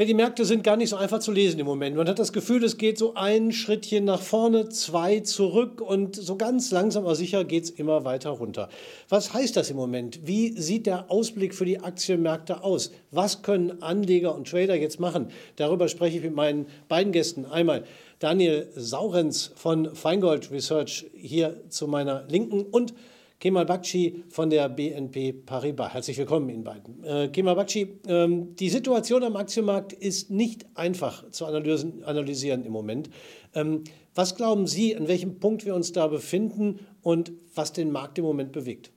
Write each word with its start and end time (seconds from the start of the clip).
Ja, 0.00 0.04
die 0.04 0.14
Märkte 0.14 0.44
sind 0.44 0.62
gar 0.62 0.76
nicht 0.76 0.90
so 0.90 0.96
einfach 0.96 1.18
zu 1.18 1.32
lesen 1.32 1.58
im 1.58 1.66
Moment. 1.66 1.96
Man 1.96 2.08
hat 2.08 2.20
das 2.20 2.32
Gefühl, 2.32 2.62
es 2.62 2.78
geht 2.78 2.98
so 2.98 3.14
ein 3.14 3.50
Schrittchen 3.50 4.04
nach 4.04 4.22
vorne, 4.22 4.68
zwei 4.68 5.18
zurück 5.18 5.80
und 5.80 6.14
so 6.14 6.36
ganz 6.36 6.70
langsam 6.70 7.02
aber 7.02 7.16
sicher 7.16 7.42
geht 7.42 7.64
es 7.64 7.70
immer 7.70 8.04
weiter 8.04 8.30
runter. 8.30 8.68
Was 9.08 9.34
heißt 9.34 9.56
das 9.56 9.70
im 9.70 9.76
Moment? 9.76 10.20
Wie 10.22 10.52
sieht 10.52 10.86
der 10.86 11.10
Ausblick 11.10 11.52
für 11.52 11.64
die 11.64 11.80
Aktienmärkte 11.80 12.62
aus? 12.62 12.92
Was 13.10 13.42
können 13.42 13.82
Anleger 13.82 14.36
und 14.36 14.48
Trader 14.48 14.76
jetzt 14.76 15.00
machen? 15.00 15.32
Darüber 15.56 15.88
spreche 15.88 16.18
ich 16.18 16.22
mit 16.22 16.36
meinen 16.36 16.66
beiden 16.86 17.10
Gästen. 17.10 17.44
Einmal 17.44 17.82
Daniel 18.20 18.68
Saurenz 18.76 19.50
von 19.56 19.96
Feingold 19.96 20.52
Research 20.52 21.06
hier 21.12 21.60
zu 21.70 21.88
meiner 21.88 22.24
Linken 22.28 22.62
und 22.62 22.94
Kemal 23.40 23.66
Bakci 23.66 24.24
von 24.30 24.50
der 24.50 24.68
BNP 24.68 25.32
Paribas. 25.32 25.94
Herzlich 25.94 26.18
willkommen 26.18 26.48
Ihnen 26.48 26.64
beiden. 26.64 27.04
Äh, 27.04 27.28
Kemal 27.28 27.54
Bakci, 27.54 28.00
ähm, 28.08 28.56
die 28.56 28.68
Situation 28.68 29.22
am 29.22 29.36
Aktienmarkt 29.36 29.92
ist 29.92 30.28
nicht 30.30 30.66
einfach 30.74 31.30
zu 31.30 31.46
analysieren, 31.46 32.64
im 32.64 32.72
Moment. 32.72 33.10
Ähm, 33.54 33.84
was 34.16 34.34
glauben 34.34 34.66
Sie, 34.66 34.96
an 34.96 35.06
welchem 35.06 35.38
Punkt 35.38 35.64
wir 35.64 35.76
uns 35.76 35.92
da 35.92 36.08
befinden 36.08 36.80
und 37.02 37.30
was 37.54 37.72
den 37.72 37.92
Markt 37.92 38.18
im 38.18 38.24
Moment 38.24 38.50
bewegt? 38.50 38.90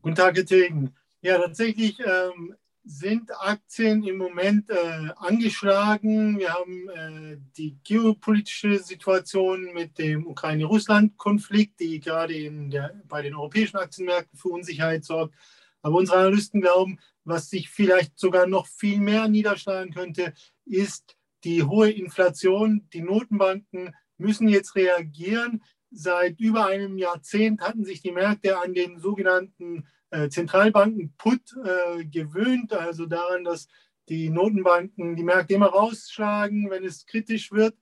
Guten 0.00 0.16
Tag, 0.16 0.36
Herr 0.36 0.46
Tegen. 0.46 0.94
Ja, 1.20 1.38
tatsächlich 1.38 1.98
ähm, 2.00 2.54
sind 2.84 3.30
Aktien 3.40 4.02
im 4.02 4.16
Moment 4.16 4.68
äh, 4.70 5.10
angeschlagen. 5.16 6.38
Wir 6.38 6.52
haben 6.52 6.88
äh, 6.88 7.38
die 7.56 7.78
geopolitische 7.84 8.78
Situation 8.78 9.72
mit 9.72 9.98
dem 9.98 10.26
Ukraine-Russland-Konflikt, 10.26 11.78
die 11.80 12.00
gerade 12.00 12.50
der, 12.68 13.00
bei 13.06 13.22
den 13.22 13.34
europäischen 13.34 13.76
Aktienmärkten 13.76 14.38
für 14.38 14.48
Unsicherheit 14.48 15.04
sorgt. 15.04 15.34
Aber 15.82 15.98
unsere 15.98 16.18
Analysten 16.18 16.60
glauben, 16.60 16.98
was 17.24 17.50
sich 17.50 17.68
vielleicht 17.68 18.18
sogar 18.18 18.46
noch 18.46 18.66
viel 18.66 18.98
mehr 18.98 19.28
niederschlagen 19.28 19.92
könnte, 19.92 20.32
ist 20.64 21.16
die 21.44 21.62
hohe 21.62 21.90
Inflation. 21.90 22.88
Die 22.92 23.02
Notenbanken 23.02 23.94
müssen 24.18 24.48
jetzt 24.48 24.74
reagieren. 24.74 25.62
Seit 25.90 26.40
über 26.40 26.66
einem 26.66 26.98
Jahrzehnt 26.98 27.60
hatten 27.60 27.84
sich 27.84 28.00
die 28.00 28.12
Märkte 28.12 28.58
an 28.58 28.74
den 28.74 28.98
sogenannten 28.98 29.86
Zentralbanken 30.28 31.14
Put 31.16 31.40
äh, 31.64 32.04
gewöhnt, 32.04 32.72
also 32.72 33.06
daran, 33.06 33.44
dass 33.44 33.68
die 34.08 34.30
Notenbanken 34.30 35.16
die 35.16 35.24
Märkte 35.24 35.54
immer 35.54 35.68
rausschlagen, 35.68 36.70
wenn 36.70 36.84
es 36.84 37.06
kritisch 37.06 37.52
wird. 37.52 37.76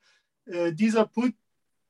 Äh, 0.46 0.72
dieser 0.72 1.06
Put 1.06 1.34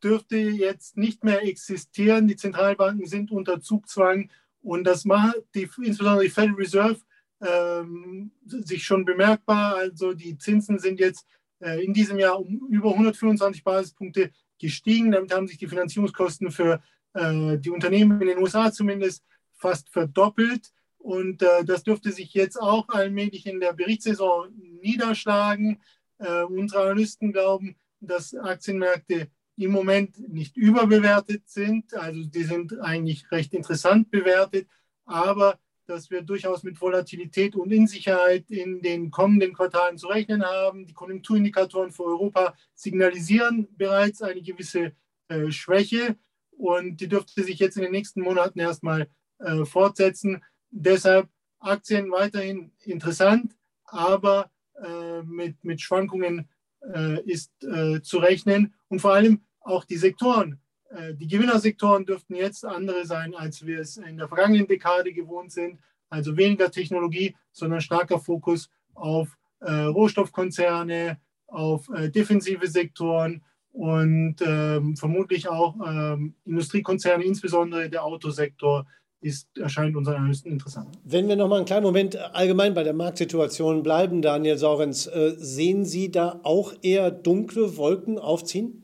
dürfte 0.02 0.36
jetzt 0.36 0.96
nicht 0.96 1.24
mehr 1.24 1.42
existieren. 1.42 2.27
Die 2.27 2.36
Zentralbanken 2.36 3.06
sind 3.06 3.30
unter 3.30 3.61
Zugzwang 3.61 4.30
und 4.62 4.84
das 4.84 5.05
macht 5.05 5.36
die, 5.55 5.68
insbesondere 5.83 6.24
die 6.24 6.30
Federal 6.30 6.56
Reserve 6.56 7.00
ähm, 7.41 8.33
sich 8.44 8.84
schon 8.84 9.05
bemerkbar. 9.05 9.77
Also 9.77 10.14
die 10.14 10.36
Zinsen 10.38 10.78
sind 10.78 11.00
jetzt 11.00 11.27
äh, 11.61 11.84
in 11.84 11.92
diesem 11.92 12.18
Jahr 12.18 12.41
um 12.41 12.66
über 12.68 12.92
125 12.92 13.64
Basispunkte 13.64 14.30
gestiegen. 14.58 15.11
Damit 15.12 15.34
haben 15.34 15.48
sich 15.48 15.58
die 15.58 15.68
Finanzierungskosten 15.68 16.50
für 16.50 16.83
äh, 17.14 17.58
die 17.58 17.70
Unternehmen 17.70 18.20
in 18.20 18.28
den 18.28 18.38
USA 18.38 18.72
zumindest 18.72 19.24
fast 19.61 19.89
verdoppelt. 19.91 20.72
Und 20.98 21.42
äh, 21.42 21.64
das 21.64 21.83
dürfte 21.83 22.12
sich 22.12 22.34
jetzt 22.34 22.61
auch 22.61 22.89
allmählich 22.89 23.47
in 23.47 23.61
der 23.61 23.72
Berichtssaison 23.72 24.52
niederschlagen. 24.83 25.80
Äh, 26.19 26.42
unsere 26.42 26.83
Analysten 26.83 27.33
glauben, 27.33 27.77
dass 28.00 28.34
Aktienmärkte 28.34 29.28
im 29.56 29.72
Moment 29.72 30.19
nicht 30.28 30.56
überbewertet 30.56 31.48
sind. 31.48 31.94
Also 31.94 32.25
die 32.25 32.44
sind 32.44 32.78
eigentlich 32.80 33.30
recht 33.30 33.55
interessant 33.55 34.11
bewertet, 34.11 34.67
aber 35.05 35.58
dass 35.86 36.11
wir 36.11 36.22
durchaus 36.22 36.62
mit 36.62 36.80
Volatilität 36.80 37.56
und 37.56 37.72
Unsicherheit 37.72 38.50
in 38.50 38.80
den 38.80 39.11
kommenden 39.11 39.52
Quartalen 39.52 39.98
zu 39.98 40.06
rechnen 40.06 40.45
haben. 40.45 40.86
Die 40.86 40.95
Konjunkturindikatoren 40.95 41.91
für 41.91 42.05
Europa 42.05 42.55
signalisieren 42.74 43.69
bereits 43.77 44.22
eine 44.22 44.41
gewisse 44.41 44.92
äh, 45.28 45.50
Schwäche 45.50 46.17
und 46.50 47.01
die 47.01 47.08
dürfte 47.08 47.42
sich 47.42 47.58
jetzt 47.58 47.77
in 47.77 47.83
den 47.83 47.92
nächsten 47.92 48.20
Monaten 48.20 48.61
erstmal 48.61 49.08
äh, 49.40 49.64
fortsetzen. 49.64 50.42
Deshalb 50.70 51.28
Aktien 51.58 52.11
weiterhin 52.11 52.73
interessant, 52.84 53.56
aber 53.84 54.51
äh, 54.83 55.23
mit, 55.23 55.62
mit 55.64 55.80
Schwankungen 55.80 56.48
äh, 56.95 57.20
ist 57.23 57.52
äh, 57.64 58.00
zu 58.00 58.18
rechnen. 58.18 58.74
Und 58.89 59.00
vor 59.00 59.14
allem 59.14 59.42
auch 59.61 59.84
die 59.84 59.96
Sektoren. 59.96 60.61
Äh, 60.90 61.14
die 61.14 61.27
Gewinnersektoren 61.27 62.06
dürften 62.06 62.34
jetzt 62.34 62.64
andere 62.64 63.05
sein, 63.05 63.34
als 63.34 63.67
wir 63.67 63.80
es 63.80 63.96
in 63.96 64.17
der 64.17 64.29
vergangenen 64.29 64.67
Dekade 64.67 65.12
gewohnt 65.12 65.52
sind. 65.52 65.80
Also 66.08 66.36
weniger 66.36 66.70
Technologie, 66.70 67.36
sondern 67.52 67.80
starker 67.80 68.18
Fokus 68.18 68.70
auf 68.95 69.36
äh, 69.61 69.70
Rohstoffkonzerne, 69.70 71.20
auf 71.46 71.89
defensive 72.14 72.68
Sektoren 72.68 73.42
und 73.73 74.36
ähm, 74.40 74.96
vermutlich 74.96 75.48
auch 75.48 75.74
ähm, 75.84 76.34
Industriekonzerne, 76.45 77.24
insbesondere 77.24 77.90
der 77.90 78.05
Autosektor, 78.05 78.86
ist, 79.20 79.57
erscheint 79.58 79.97
unseren 79.97 80.17
Analysten 80.17 80.53
interessant. 80.53 80.98
Wenn 81.05 81.29
wir 81.29 81.36
noch 81.36 81.48
mal 81.48 81.57
einen 81.57 81.67
kleinen 81.67 81.85
Moment 81.85 82.17
allgemein 82.17 82.75
bei 82.75 82.83
der 82.83 82.95
Marktsituation 82.95 83.83
bleiben, 83.83 84.23
Daniel 84.23 84.57
Saurenz, 84.57 85.07
äh, 85.07 85.35
sehen 85.36 85.85
Sie 85.85 86.11
da 86.11 86.41
auch 86.42 86.75
eher 86.83 87.11
dunkle 87.11 87.77
Wolken 87.77 88.19
aufziehen? 88.19 88.83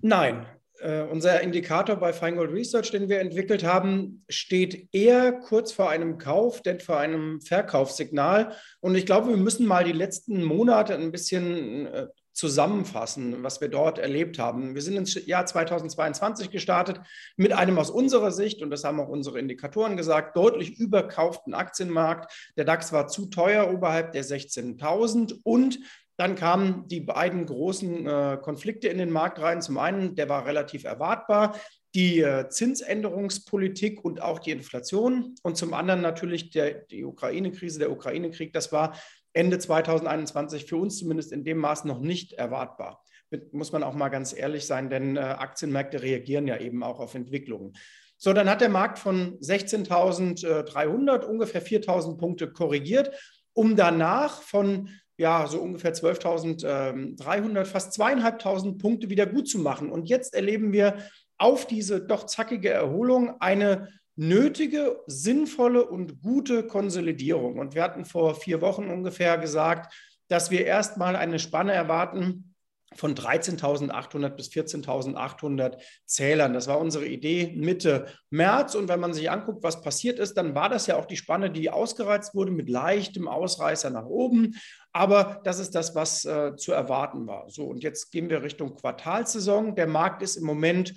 Nein. 0.00 0.46
Uh, 0.80 1.10
unser 1.10 1.40
Indikator 1.40 1.96
bei 1.96 2.12
Feingold 2.12 2.52
Research, 2.52 2.92
den 2.92 3.08
wir 3.08 3.18
entwickelt 3.18 3.64
haben, 3.64 4.22
steht 4.28 4.88
eher 4.92 5.32
kurz 5.32 5.72
vor 5.72 5.90
einem 5.90 6.18
Kauf, 6.18 6.62
denn 6.62 6.78
vor 6.78 6.98
einem 6.98 7.40
Verkaufssignal. 7.40 8.52
Und 8.78 8.94
ich 8.94 9.04
glaube, 9.04 9.30
wir 9.30 9.36
müssen 9.36 9.66
mal 9.66 9.82
die 9.82 9.90
letzten 9.90 10.44
Monate 10.44 10.94
ein 10.94 11.10
bisschen 11.10 11.86
äh, 11.86 12.06
zusammenfassen, 12.38 13.42
was 13.42 13.60
wir 13.60 13.66
dort 13.66 13.98
erlebt 13.98 14.38
haben. 14.38 14.76
Wir 14.76 14.82
sind 14.82 14.96
ins 14.96 15.26
Jahr 15.26 15.44
2022 15.44 16.50
gestartet 16.50 17.00
mit 17.36 17.52
einem 17.52 17.78
aus 17.78 17.90
unserer 17.90 18.30
Sicht, 18.30 18.62
und 18.62 18.70
das 18.70 18.84
haben 18.84 19.00
auch 19.00 19.08
unsere 19.08 19.40
Indikatoren 19.40 19.96
gesagt, 19.96 20.36
deutlich 20.36 20.78
überkauften 20.78 21.52
Aktienmarkt. 21.52 22.32
Der 22.56 22.64
DAX 22.64 22.92
war 22.92 23.08
zu 23.08 23.26
teuer, 23.26 23.72
oberhalb 23.74 24.12
der 24.12 24.24
16.000 24.24 25.40
und 25.42 25.80
dann 26.16 26.36
kamen 26.36 26.86
die 26.86 27.00
beiden 27.00 27.44
großen 27.44 28.06
äh, 28.06 28.38
Konflikte 28.40 28.86
in 28.86 28.98
den 28.98 29.10
Markt 29.10 29.40
rein. 29.40 29.60
Zum 29.60 29.78
einen, 29.78 30.14
der 30.14 30.28
war 30.28 30.46
relativ 30.46 30.84
erwartbar, 30.84 31.56
die 31.94 32.20
äh, 32.20 32.48
Zinsänderungspolitik 32.48 34.04
und 34.04 34.22
auch 34.22 34.38
die 34.38 34.50
Inflation. 34.50 35.34
Und 35.42 35.56
zum 35.56 35.74
anderen 35.74 36.02
natürlich 36.02 36.50
der, 36.50 36.74
die 36.74 37.04
Ukraine-Krise, 37.04 37.78
der 37.80 37.90
Ukraine-Krieg. 37.90 38.52
Das 38.52 38.70
war 38.72 38.94
Ende 39.38 39.58
2021 39.58 40.64
für 40.64 40.76
uns 40.76 40.98
zumindest 40.98 41.30
in 41.30 41.44
dem 41.44 41.58
Maß 41.58 41.84
noch 41.84 42.00
nicht 42.00 42.32
erwartbar. 42.32 43.04
Mit, 43.30 43.54
muss 43.54 43.70
man 43.70 43.84
auch 43.84 43.94
mal 43.94 44.08
ganz 44.08 44.36
ehrlich 44.36 44.66
sein, 44.66 44.90
denn 44.90 45.16
äh, 45.16 45.20
Aktienmärkte 45.20 46.02
reagieren 46.02 46.48
ja 46.48 46.56
eben 46.56 46.82
auch 46.82 46.98
auf 46.98 47.14
Entwicklungen. 47.14 47.74
So, 48.16 48.32
dann 48.32 48.50
hat 48.50 48.60
der 48.60 48.68
Markt 48.68 48.98
von 48.98 49.38
16.300 49.38 51.24
ungefähr 51.24 51.62
4.000 51.62 52.18
Punkte 52.18 52.50
korrigiert, 52.50 53.14
um 53.52 53.76
danach 53.76 54.42
von 54.42 54.88
ja, 55.16 55.46
so 55.46 55.60
ungefähr 55.60 55.94
12.300, 55.94 57.64
fast 57.64 57.92
zweieinhalbtausend 57.92 58.78
Punkte 58.78 59.08
wieder 59.08 59.26
gut 59.26 59.48
zu 59.48 59.60
machen. 59.60 59.90
Und 59.90 60.08
jetzt 60.08 60.34
erleben 60.34 60.72
wir 60.72 60.98
auf 61.38 61.64
diese 61.66 62.00
doch 62.00 62.26
zackige 62.26 62.70
Erholung 62.70 63.40
eine 63.40 63.88
nötige, 64.18 65.00
sinnvolle 65.06 65.86
und 65.86 66.20
gute 66.22 66.66
Konsolidierung. 66.66 67.58
Und 67.58 67.74
wir 67.74 67.84
hatten 67.84 68.04
vor 68.04 68.34
vier 68.34 68.60
Wochen 68.60 68.90
ungefähr 68.90 69.38
gesagt, 69.38 69.94
dass 70.26 70.50
wir 70.50 70.66
erstmal 70.66 71.14
eine 71.14 71.38
Spanne 71.38 71.72
erwarten 71.72 72.54
von 72.96 73.14
13.800 73.14 74.30
bis 74.30 74.48
14.800 74.48 75.78
Zählern. 76.04 76.52
Das 76.52 76.66
war 76.66 76.80
unsere 76.80 77.06
Idee 77.06 77.52
Mitte 77.54 78.06
März. 78.30 78.74
Und 78.74 78.88
wenn 78.88 78.98
man 78.98 79.12
sich 79.12 79.30
anguckt, 79.30 79.62
was 79.62 79.82
passiert 79.82 80.18
ist, 80.18 80.36
dann 80.36 80.54
war 80.54 80.68
das 80.68 80.86
ja 80.86 80.96
auch 80.96 81.06
die 81.06 81.16
Spanne, 81.16 81.50
die 81.50 81.70
ausgereizt 81.70 82.34
wurde 82.34 82.50
mit 82.50 82.68
leichtem 82.68 83.28
Ausreißer 83.28 83.90
nach 83.90 84.06
oben. 84.06 84.56
Aber 84.92 85.40
das 85.44 85.60
ist 85.60 85.74
das, 85.74 85.94
was 85.94 86.24
äh, 86.24 86.56
zu 86.56 86.72
erwarten 86.72 87.26
war. 87.26 87.48
So, 87.50 87.66
und 87.66 87.84
jetzt 87.84 88.10
gehen 88.10 88.30
wir 88.30 88.42
Richtung 88.42 88.74
Quartalsaison. 88.74 89.76
Der 89.76 89.86
Markt 89.86 90.22
ist 90.22 90.36
im 90.36 90.44
Moment 90.44 90.94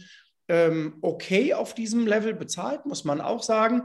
ähm, 0.51 0.97
okay 1.01 1.53
auf 1.53 1.73
diesem 1.73 2.05
Level 2.05 2.33
bezahlt, 2.33 2.85
muss 2.85 3.05
man 3.05 3.21
auch 3.21 3.41
sagen. 3.41 3.83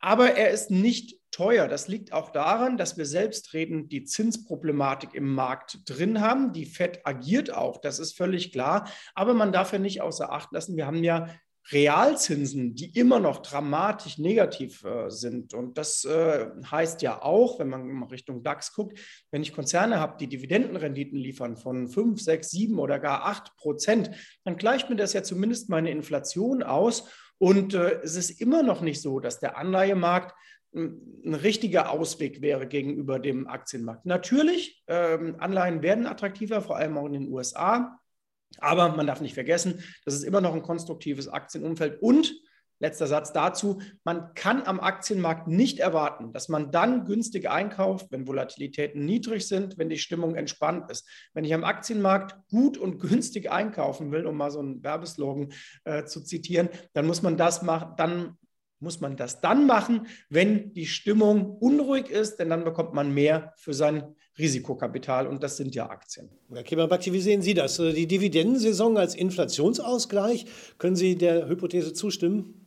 Aber 0.00 0.34
er 0.34 0.50
ist 0.50 0.70
nicht 0.70 1.20
teuer. 1.30 1.68
Das 1.68 1.88
liegt 1.88 2.14
auch 2.14 2.30
daran, 2.30 2.78
dass 2.78 2.96
wir 2.96 3.04
selbstredend 3.04 3.92
die 3.92 4.04
Zinsproblematik 4.04 5.12
im 5.12 5.34
Markt 5.34 5.80
drin 5.84 6.22
haben. 6.22 6.54
Die 6.54 6.64
FED 6.64 7.00
agiert 7.04 7.52
auch, 7.52 7.78
das 7.78 7.98
ist 7.98 8.16
völlig 8.16 8.50
klar. 8.50 8.88
Aber 9.14 9.34
man 9.34 9.52
darf 9.52 9.74
ja 9.74 9.78
nicht 9.78 10.00
außer 10.00 10.32
Acht 10.32 10.52
lassen, 10.52 10.76
wir 10.78 10.86
haben 10.86 11.04
ja 11.04 11.28
Realzinsen, 11.72 12.74
die 12.74 12.96
immer 12.98 13.18
noch 13.18 13.42
dramatisch 13.42 14.18
negativ 14.18 14.84
äh, 14.84 15.10
sind. 15.10 15.52
Und 15.52 15.78
das 15.78 16.04
äh, 16.04 16.46
heißt 16.70 17.02
ja 17.02 17.22
auch, 17.22 17.58
wenn 17.58 17.68
man 17.68 18.02
Richtung 18.04 18.42
DAX 18.42 18.72
guckt, 18.72 18.98
wenn 19.30 19.42
ich 19.42 19.52
Konzerne 19.52 19.98
habe, 19.98 20.16
die 20.18 20.28
Dividendenrenditen 20.28 21.18
liefern 21.18 21.56
von 21.56 21.88
5, 21.88 22.20
6, 22.20 22.50
7 22.50 22.78
oder 22.78 22.98
gar 22.98 23.26
8 23.26 23.56
Prozent, 23.56 24.10
dann 24.44 24.56
gleicht 24.56 24.90
mir 24.90 24.96
das 24.96 25.12
ja 25.12 25.22
zumindest 25.22 25.68
meine 25.68 25.90
Inflation 25.90 26.62
aus. 26.62 27.10
Und 27.38 27.74
äh, 27.74 28.00
es 28.02 28.16
ist 28.16 28.40
immer 28.40 28.62
noch 28.62 28.80
nicht 28.80 29.02
so, 29.02 29.18
dass 29.20 29.40
der 29.40 29.58
Anleihemarkt 29.58 30.34
ein 30.74 31.34
richtiger 31.34 31.90
Ausweg 31.90 32.42
wäre 32.42 32.66
gegenüber 32.66 33.18
dem 33.18 33.46
Aktienmarkt. 33.46 34.04
Natürlich, 34.04 34.82
ähm, 34.88 35.36
Anleihen 35.38 35.82
werden 35.82 36.06
attraktiver, 36.06 36.60
vor 36.60 36.76
allem 36.76 36.98
auch 36.98 37.06
in 37.06 37.14
den 37.14 37.28
USA. 37.32 37.98
Aber 38.58 38.90
man 38.96 39.06
darf 39.06 39.20
nicht 39.20 39.34
vergessen, 39.34 39.82
das 40.04 40.14
ist 40.14 40.22
immer 40.22 40.40
noch 40.40 40.54
ein 40.54 40.62
konstruktives 40.62 41.28
Aktienumfeld 41.28 42.00
und 42.00 42.34
Letzter 42.78 43.06
Satz 43.06 43.32
dazu. 43.32 43.80
Man 44.04 44.34
kann 44.34 44.62
am 44.66 44.80
Aktienmarkt 44.80 45.48
nicht 45.48 45.78
erwarten, 45.78 46.32
dass 46.34 46.50
man 46.50 46.70
dann 46.72 47.06
günstig 47.06 47.48
einkauft, 47.48 48.08
wenn 48.10 48.26
Volatilitäten 48.26 49.04
niedrig 49.04 49.48
sind, 49.48 49.78
wenn 49.78 49.88
die 49.88 49.98
Stimmung 49.98 50.34
entspannt 50.34 50.90
ist. 50.90 51.08
Wenn 51.32 51.44
ich 51.44 51.54
am 51.54 51.64
Aktienmarkt 51.64 52.36
gut 52.48 52.76
und 52.76 52.98
günstig 52.98 53.50
einkaufen 53.50 54.12
will, 54.12 54.26
um 54.26 54.36
mal 54.36 54.50
so 54.50 54.58
einen 54.58 54.84
Werbeslogan 54.84 55.52
äh, 55.84 56.04
zu 56.04 56.22
zitieren, 56.22 56.68
dann 56.92 57.06
muss 57.06 57.22
man 57.22 57.38
das 57.38 57.62
machen, 57.62 57.94
dann 57.96 58.36
muss 58.80 59.00
man 59.00 59.16
das 59.16 59.40
dann 59.40 59.66
machen, 59.66 60.06
wenn 60.28 60.72
die 60.72 60.86
Stimmung 60.86 61.56
unruhig 61.58 62.10
ist, 62.10 62.36
denn 62.36 62.50
dann 62.50 62.64
bekommt 62.64 62.94
man 62.94 63.12
mehr 63.12 63.52
für 63.56 63.74
sein 63.74 64.14
Risikokapital 64.38 65.26
und 65.26 65.42
das 65.42 65.56
sind 65.56 65.74
ja 65.74 65.88
Aktien. 65.88 66.28
Herr 66.52 66.62
Kibabakti, 66.62 67.12
wie 67.12 67.20
sehen 67.20 67.40
Sie 67.40 67.54
das? 67.54 67.76
Die 67.78 68.06
Dividendensaison 68.06 68.98
als 68.98 69.14
Inflationsausgleich, 69.14 70.46
können 70.78 70.96
Sie 70.96 71.16
der 71.16 71.48
Hypothese 71.48 71.94
zustimmen? 71.94 72.66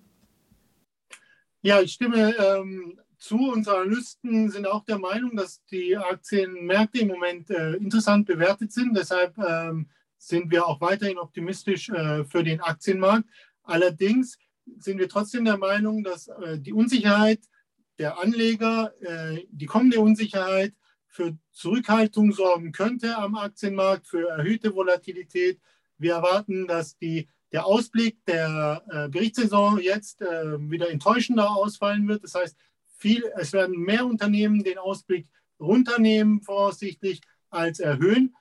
Ja, 1.61 1.81
ich 1.81 1.91
stimme 1.93 2.33
ähm, 2.37 2.99
zu. 3.17 3.37
Unsere 3.51 3.77
Analysten 3.77 4.49
sind 4.49 4.65
auch 4.65 4.83
der 4.85 4.97
Meinung, 4.97 5.35
dass 5.35 5.63
die 5.65 5.95
Aktienmärkte 5.95 6.99
im 6.99 7.09
Moment 7.09 7.49
äh, 7.49 7.73
interessant 7.73 8.25
bewertet 8.25 8.71
sind. 8.71 8.97
Deshalb 8.97 9.37
ähm, 9.37 9.89
sind 10.17 10.49
wir 10.51 10.65
auch 10.65 10.81
weiterhin 10.81 11.17
optimistisch 11.17 11.89
äh, 11.89 12.23
für 12.23 12.43
den 12.43 12.61
Aktienmarkt. 12.61 13.25
Allerdings 13.63 14.37
sind 14.77 14.99
wir 14.99 15.09
trotzdem 15.09 15.45
der 15.45 15.57
Meinung, 15.57 16.03
dass 16.03 16.27
äh, 16.27 16.59
die 16.59 16.73
Unsicherheit 16.73 17.39
der 17.97 18.19
Anleger, 18.19 18.93
äh, 19.01 19.45
die 19.51 19.65
kommende 19.65 19.99
Unsicherheit 19.99 20.73
für 21.07 21.37
Zurückhaltung 21.51 22.31
sorgen 22.31 22.71
könnte 22.71 23.17
am 23.17 23.35
Aktienmarkt, 23.35 24.07
für 24.07 24.29
erhöhte 24.29 24.73
Volatilität. 24.75 25.59
Wir 25.97 26.13
erwarten, 26.13 26.67
dass 26.67 26.97
die 26.97 27.27
der 27.51 27.65
Ausblick 27.65 28.23
der 28.27 28.83
Berichtssaison 29.09 29.79
jetzt 29.79 30.21
äh, 30.21 30.69
wieder 30.69 30.91
enttäuschender 30.91 31.49
ausfallen 31.49 32.07
wird. 32.07 32.23
Das 32.23 32.35
heißt, 32.35 32.55
viel, 32.99 33.23
es 33.37 33.53
werden 33.53 33.75
mehr 33.79 34.05
Unternehmen 34.05 34.63
den 34.63 34.77
Ausblick 34.77 35.27
runternehmen, 35.59 36.43
voraussichtlich, 36.43 37.21
als 37.49 37.79
erhöhen. 37.79 38.35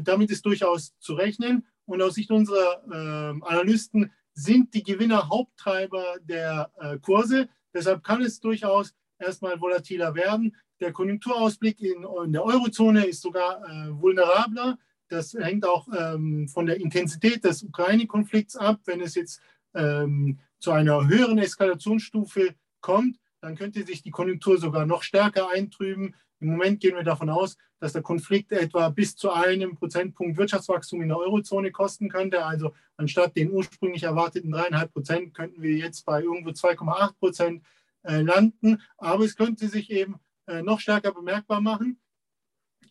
Damit 0.00 0.30
ist 0.30 0.46
durchaus 0.46 0.94
zu 0.98 1.12
rechnen. 1.12 1.66
Und 1.86 2.02
aus 2.02 2.14
Sicht 2.16 2.30
unserer 2.30 2.82
äh, 2.90 3.46
Analysten 3.46 4.10
sind 4.36 4.74
die 4.74 4.82
Gewinner 4.82 5.28
Haupttreiber 5.28 6.16
der 6.20 6.70
äh, 6.78 6.98
Kurse. 6.98 7.48
Deshalb 7.74 8.04
kann 8.04 8.20
es 8.20 8.38
durchaus 8.38 8.94
erstmal 9.18 9.60
volatiler 9.60 10.14
werden. 10.14 10.54
Der 10.78 10.92
Konjunkturausblick 10.92 11.80
in, 11.80 12.06
in 12.24 12.32
der 12.32 12.44
Eurozone 12.44 13.06
ist 13.06 13.22
sogar 13.22 13.64
äh, 13.64 14.00
vulnerabler. 14.00 14.78
Das 15.08 15.32
hängt 15.32 15.66
auch 15.66 15.88
ähm, 15.88 16.48
von 16.48 16.66
der 16.66 16.78
Intensität 16.80 17.44
des 17.44 17.62
Ukraine-Konflikts 17.62 18.56
ab. 18.56 18.80
Wenn 18.84 19.00
es 19.00 19.14
jetzt 19.14 19.40
ähm, 19.74 20.38
zu 20.58 20.70
einer 20.70 21.08
höheren 21.08 21.38
Eskalationsstufe 21.38 22.54
kommt, 22.80 23.18
dann 23.40 23.56
könnte 23.56 23.84
sich 23.84 24.02
die 24.02 24.10
Konjunktur 24.10 24.58
sogar 24.58 24.84
noch 24.84 25.02
stärker 25.02 25.50
eintrüben. 25.50 26.14
Im 26.40 26.48
Moment 26.48 26.80
gehen 26.80 26.94
wir 26.94 27.02
davon 27.02 27.30
aus, 27.30 27.56
dass 27.78 27.92
der 27.92 28.02
Konflikt 28.02 28.52
etwa 28.52 28.88
bis 28.88 29.16
zu 29.16 29.30
einem 29.30 29.74
Prozentpunkt 29.74 30.36
Wirtschaftswachstum 30.36 31.02
in 31.02 31.08
der 31.08 31.18
Eurozone 31.18 31.70
kosten 31.70 32.08
könnte. 32.08 32.44
Also 32.44 32.74
anstatt 32.96 33.36
den 33.36 33.50
ursprünglich 33.50 34.02
erwarteten 34.02 34.50
dreieinhalb 34.50 34.92
Prozent 34.92 35.34
könnten 35.34 35.62
wir 35.62 35.76
jetzt 35.76 36.04
bei 36.04 36.22
irgendwo 36.22 36.50
2,8 36.50 37.18
Prozent 37.18 37.64
äh, 38.02 38.20
landen. 38.20 38.82
Aber 38.98 39.24
es 39.24 39.36
könnte 39.36 39.68
sich 39.68 39.90
eben 39.90 40.16
äh, 40.46 40.62
noch 40.62 40.80
stärker 40.80 41.12
bemerkbar 41.12 41.60
machen. 41.60 42.00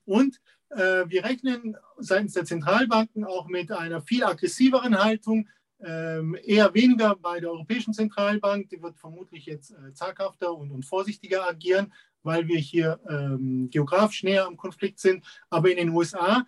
Und 0.06 0.39
äh, 0.69 1.06
wir 1.07 1.24
rechnen 1.24 1.77
seitens 1.98 2.33
der 2.33 2.45
Zentralbanken 2.45 3.25
auch 3.25 3.48
mit 3.48 3.71
einer 3.71 4.01
viel 4.01 4.24
aggressiveren 4.24 5.03
Haltung, 5.03 5.50
ähm, 5.81 6.38
eher 6.44 6.74
weniger 6.74 7.15
bei 7.15 7.39
der 7.39 7.51
Europäischen 7.51 7.94
Zentralbank. 7.94 8.69
Die 8.69 8.81
wird 8.81 8.98
vermutlich 8.98 9.45
jetzt 9.45 9.75
zaghafter 9.94 10.56
und 10.56 10.86
vorsichtiger 10.86 11.48
agieren, 11.48 11.91
weil 12.25 12.48
wir 12.48 12.57
hier 12.57 13.00
ähm, 13.10 13.69
geografisch 13.72 14.24
näher 14.24 14.45
am 14.45 14.57
Konflikt 14.57 15.00
sind. 15.00 15.24
Aber 15.50 15.69
in 15.69 15.77
den 15.77 15.89
USA 15.89 16.45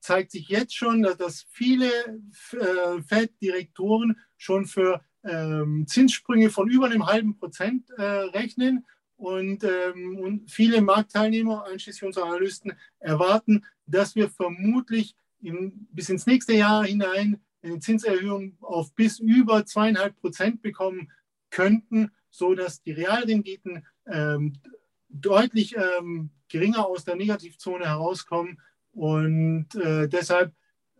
zeigt 0.00 0.32
sich 0.32 0.48
jetzt 0.48 0.76
schon, 0.76 1.02
dass, 1.02 1.16
dass 1.16 1.46
viele 1.50 1.88
äh, 2.52 3.02
Fed-Direktoren 3.06 4.18
schon 4.36 4.66
für 4.66 5.00
ähm, 5.24 5.86
Zinssprünge 5.86 6.50
von 6.50 6.68
über 6.68 6.86
einem 6.86 7.06
halben 7.06 7.36
Prozent 7.38 7.90
äh, 7.90 8.02
rechnen. 8.02 8.84
Und, 9.16 9.64
ähm, 9.64 10.18
und 10.18 10.50
viele 10.50 10.80
Marktteilnehmer, 10.82 11.64
einschließlich 11.64 12.04
unserer 12.04 12.26
Analysten, 12.26 12.72
erwarten, 12.98 13.64
dass 13.86 14.14
wir 14.14 14.28
vermutlich 14.28 15.14
im, 15.40 15.86
bis 15.92 16.08
ins 16.08 16.26
nächste 16.26 16.52
Jahr 16.54 16.84
hinein 16.84 17.40
eine 17.62 17.78
Zinserhöhung 17.78 18.56
auf 18.60 18.94
bis 18.94 19.18
über 19.18 19.64
zweieinhalb 19.64 20.16
Prozent 20.20 20.62
bekommen 20.62 21.10
könnten, 21.50 22.10
sodass 22.30 22.82
die 22.82 22.92
Realrenditen 22.92 23.86
ähm, 24.06 24.54
deutlich 25.14 25.76
ähm, 25.76 26.30
geringer 26.48 26.86
aus 26.86 27.04
der 27.04 27.16
Negativzone 27.16 27.86
herauskommen. 27.86 28.60
Und 28.92 29.74
äh, 29.74 30.08
deshalb 30.08 30.52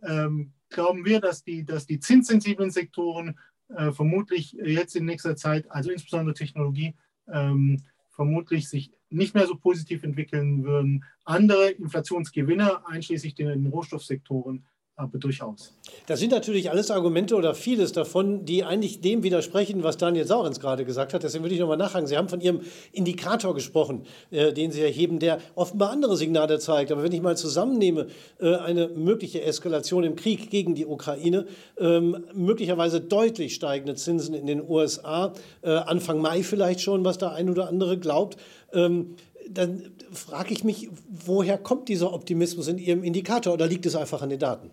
ähm, 0.03 0.53
glauben 0.69 1.05
wir, 1.05 1.19
dass 1.19 1.43
die, 1.43 1.65
dass 1.65 1.85
die 1.85 1.99
zinssensiblen 1.99 2.71
Sektoren 2.71 3.39
äh, 3.69 3.91
vermutlich 3.91 4.53
jetzt 4.53 4.95
in 4.95 5.05
nächster 5.05 5.35
Zeit, 5.35 5.69
also 5.71 5.91
insbesondere 5.91 6.33
Technologie, 6.33 6.95
ähm, 7.31 7.83
vermutlich 8.09 8.69
sich 8.69 8.91
nicht 9.09 9.35
mehr 9.35 9.47
so 9.47 9.55
positiv 9.55 10.03
entwickeln 10.03 10.63
würden. 10.63 11.03
Andere 11.25 11.71
Inflationsgewinner, 11.71 12.87
einschließlich 12.87 13.35
den 13.35 13.67
Rohstoffsektoren, 13.67 14.65
aber 14.97 15.17
durchaus. 15.17 15.73
Das 16.07 16.21
sind 16.21 16.31
natürlich 16.31 16.71
alles 16.71 16.89
Argumente 16.89 17.35
oder 17.35 17.53
vieles 17.53 17.91
davon, 17.91 18.45
die 18.45 18.63
eigentlich 18.63 19.01
dem 19.01 19.23
widersprechen, 19.23 19.83
was 19.83 19.97
Daniel 19.97 20.25
Saurens 20.25 20.61
gerade 20.61 20.85
gesagt 20.85 21.13
hat. 21.13 21.21
Deswegen 21.21 21.43
würde 21.43 21.53
ich 21.53 21.59
nochmal 21.59 21.75
nachhaken. 21.75 22.07
Sie 22.07 22.15
haben 22.15 22.29
von 22.29 22.39
Ihrem 22.39 22.61
Indikator 22.93 23.53
gesprochen, 23.53 24.05
äh, 24.31 24.53
den 24.53 24.71
Sie 24.71 24.81
erheben, 24.81 25.19
der 25.19 25.39
offenbar 25.55 25.91
andere 25.91 26.15
Signale 26.15 26.59
zeigt. 26.59 26.93
Aber 26.93 27.03
wenn 27.03 27.11
ich 27.11 27.21
mal 27.21 27.35
zusammennehme, 27.35 28.07
äh, 28.39 28.55
eine 28.55 28.87
mögliche 28.87 29.41
Eskalation 29.41 30.05
im 30.05 30.15
Krieg 30.15 30.49
gegen 30.49 30.75
die 30.75 30.85
Ukraine, 30.85 31.45
ähm, 31.77 32.25
möglicherweise 32.33 33.01
deutlich 33.01 33.53
steigende 33.53 33.95
Zinsen 33.95 34.33
in 34.33 34.47
den 34.47 34.65
USA, 34.65 35.33
äh, 35.61 35.71
Anfang 35.71 36.21
Mai 36.21 36.41
vielleicht 36.41 36.79
schon, 36.79 37.03
was 37.03 37.17
der 37.17 37.33
ein 37.33 37.49
oder 37.49 37.67
andere 37.67 37.97
glaubt, 37.97 38.37
ähm, 38.71 39.15
dann 39.49 39.91
frage 40.11 40.53
ich 40.53 40.63
mich, 40.63 40.89
woher 41.09 41.57
kommt 41.57 41.89
dieser 41.89 42.13
Optimismus 42.13 42.69
in 42.69 42.77
Ihrem 42.77 43.03
Indikator 43.03 43.53
oder 43.53 43.67
liegt 43.67 43.85
es 43.85 43.95
einfach 43.95 44.21
an 44.21 44.29
den 44.29 44.39
Daten? 44.39 44.71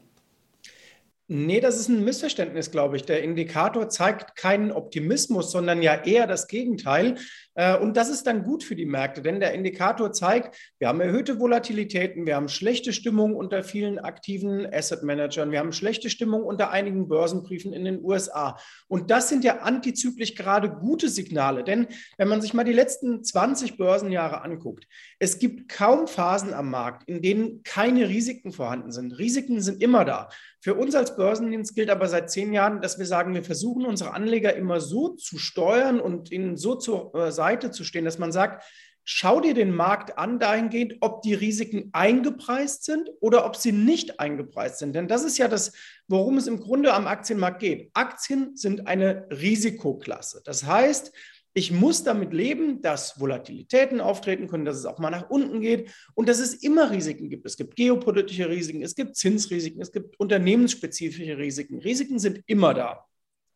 Nee, 1.35 1.61
das 1.61 1.79
ist 1.79 1.89
ein 1.89 2.05
Missverständnis, 2.05 2.71
glaube 2.71 2.97
ich. 2.97 3.05
Der 3.05 3.23
Indikator 3.23 3.89
zeigt 3.89 4.37
keinen 4.37 4.71
Optimismus, 4.71 5.51
sondern 5.51 5.81
ja 5.81 5.95
eher 5.95 6.27
das 6.27 6.47
Gegenteil. 6.47 7.15
Äh, 7.55 7.77
und 7.77 7.97
das 7.97 8.09
ist 8.09 8.27
dann 8.27 8.45
gut 8.45 8.65
für 8.65 8.77
die 8.77 8.87
Märkte, 8.87 9.23
denn 9.23 9.41
der 9.41 9.53
Indikator 9.53 10.13
zeigt, 10.13 10.57
wir 10.79 10.89
haben 10.89 11.01
erhöhte 11.01 11.39
Volatilitäten, 11.39 12.27
wir 12.27 12.37
haben 12.37 12.49
schlechte 12.49 12.93
Stimmung 12.93 13.35
unter 13.37 13.63
vielen 13.63 13.99
aktiven 13.99 14.67
Asset 14.73 15.03
Managern, 15.03 15.51
wir 15.51 15.59
haben 15.59 15.73
schlechte 15.73 16.11
Stimmung 16.11 16.43
unter 16.43 16.71
einigen 16.71 17.09
Börsenbriefen 17.09 17.73
in 17.73 17.85
den 17.85 18.03
USA. 18.03 18.59
Und 18.89 19.11
das 19.11 19.29
sind 19.29 19.45
ja 19.45 19.59
antizyklisch 19.59 20.35
gerade 20.35 20.71
gute 20.71 21.09
Signale, 21.09 21.65
denn 21.65 21.89
wenn 22.17 22.29
man 22.29 22.41
sich 22.41 22.55
mal 22.55 22.65
die 22.65 22.73
letzten 22.73 23.23
20 23.23 23.77
Börsenjahre 23.77 24.43
anguckt, 24.43 24.87
es 25.19 25.39
gibt 25.39 25.69
kaum 25.69 26.07
Phasen 26.07 26.55
am 26.55 26.71
Markt, 26.71 27.09
in 27.09 27.23
denen 27.23 27.63
keine 27.63 28.09
Risiken 28.09 28.53
vorhanden 28.53 28.93
sind. 28.93 29.19
Risiken 29.19 29.61
sind 29.61 29.83
immer 29.83 30.05
da. 30.05 30.29
Für 30.65 30.75
uns 30.77 30.95
als 30.95 31.17
Börsendienst 31.17 31.75
gilt 31.75 31.91
aber 31.91 32.07
seit 32.07 32.31
zehn 32.31 32.53
Jahren, 32.53 32.81
dass 32.81 32.97
wir 32.97 33.07
sagen, 33.07 33.35
wir 33.35 33.43
versuchen 33.43 33.85
unsere 33.85 34.15
Anleger 34.15 34.55
immer 34.55 34.81
so 34.81 35.09
zu 35.09 35.37
steuern 35.39 35.99
und 36.01 36.31
ihnen 36.31 36.57
so 36.57 36.77
zur 36.77 37.13
äh, 37.17 37.33
Seite 37.43 37.73
zu 37.73 37.83
stehen, 37.83 38.05
dass 38.05 38.21
man 38.21 38.31
sagt, 38.31 38.63
schau 39.05 39.41
dir 39.41 39.55
den 39.55 39.75
Markt 39.75 40.17
an 40.17 40.39
dahingehend, 40.39 40.99
ob 41.01 41.23
die 41.23 41.35
Risiken 41.35 41.91
eingepreist 41.93 42.85
sind 42.85 43.11
oder 43.21 43.45
ob 43.45 43.57
sie 43.57 43.73
nicht 43.73 44.21
eingepreist 44.21 44.79
sind. 44.79 44.95
Denn 44.95 45.09
das 45.09 45.25
ist 45.25 45.39
ja 45.39 45.49
das, 45.49 45.73
worum 46.07 46.39
es 46.39 46.47
im 46.47 46.61
Grunde 46.61 46.95
am 46.95 47.09
Aktienmarkt 47.09 47.59
geht. 47.59 47.91
Aktien 47.95 48.57
sind 48.57 48.87
eine 48.87 49.27
Risikoklasse. 49.31 50.41
Das 50.45 50.65
heißt, 50.65 51.13
ich 51.53 51.73
muss 51.73 52.05
damit 52.05 52.33
leben, 52.33 52.81
dass 52.81 53.19
Volatilitäten 53.21 54.01
auftreten 54.01 54.47
können, 54.47 54.65
dass 54.65 54.79
es 54.79 54.87
auch 54.87 55.01
mal 55.01 55.11
nach 55.11 55.29
unten 55.29 55.61
geht 55.61 55.91
und 56.15 56.29
dass 56.29 56.39
es 56.39 56.55
immer 56.55 56.93
Risiken 56.93 57.29
gibt. 57.29 57.45
Es 57.45 57.57
gibt 57.57 57.75
geopolitische 57.75 58.49
Risiken, 58.49 58.83
es 58.83 58.95
gibt 58.95 59.17
Zinsrisiken, 59.17 59.83
es 59.83 59.91
gibt 59.91 60.19
unternehmensspezifische 60.19 61.37
Risiken. 61.37 61.81
Risiken 61.81 62.21
sind 62.21 62.41
immer 62.47 62.73
da. 62.73 63.05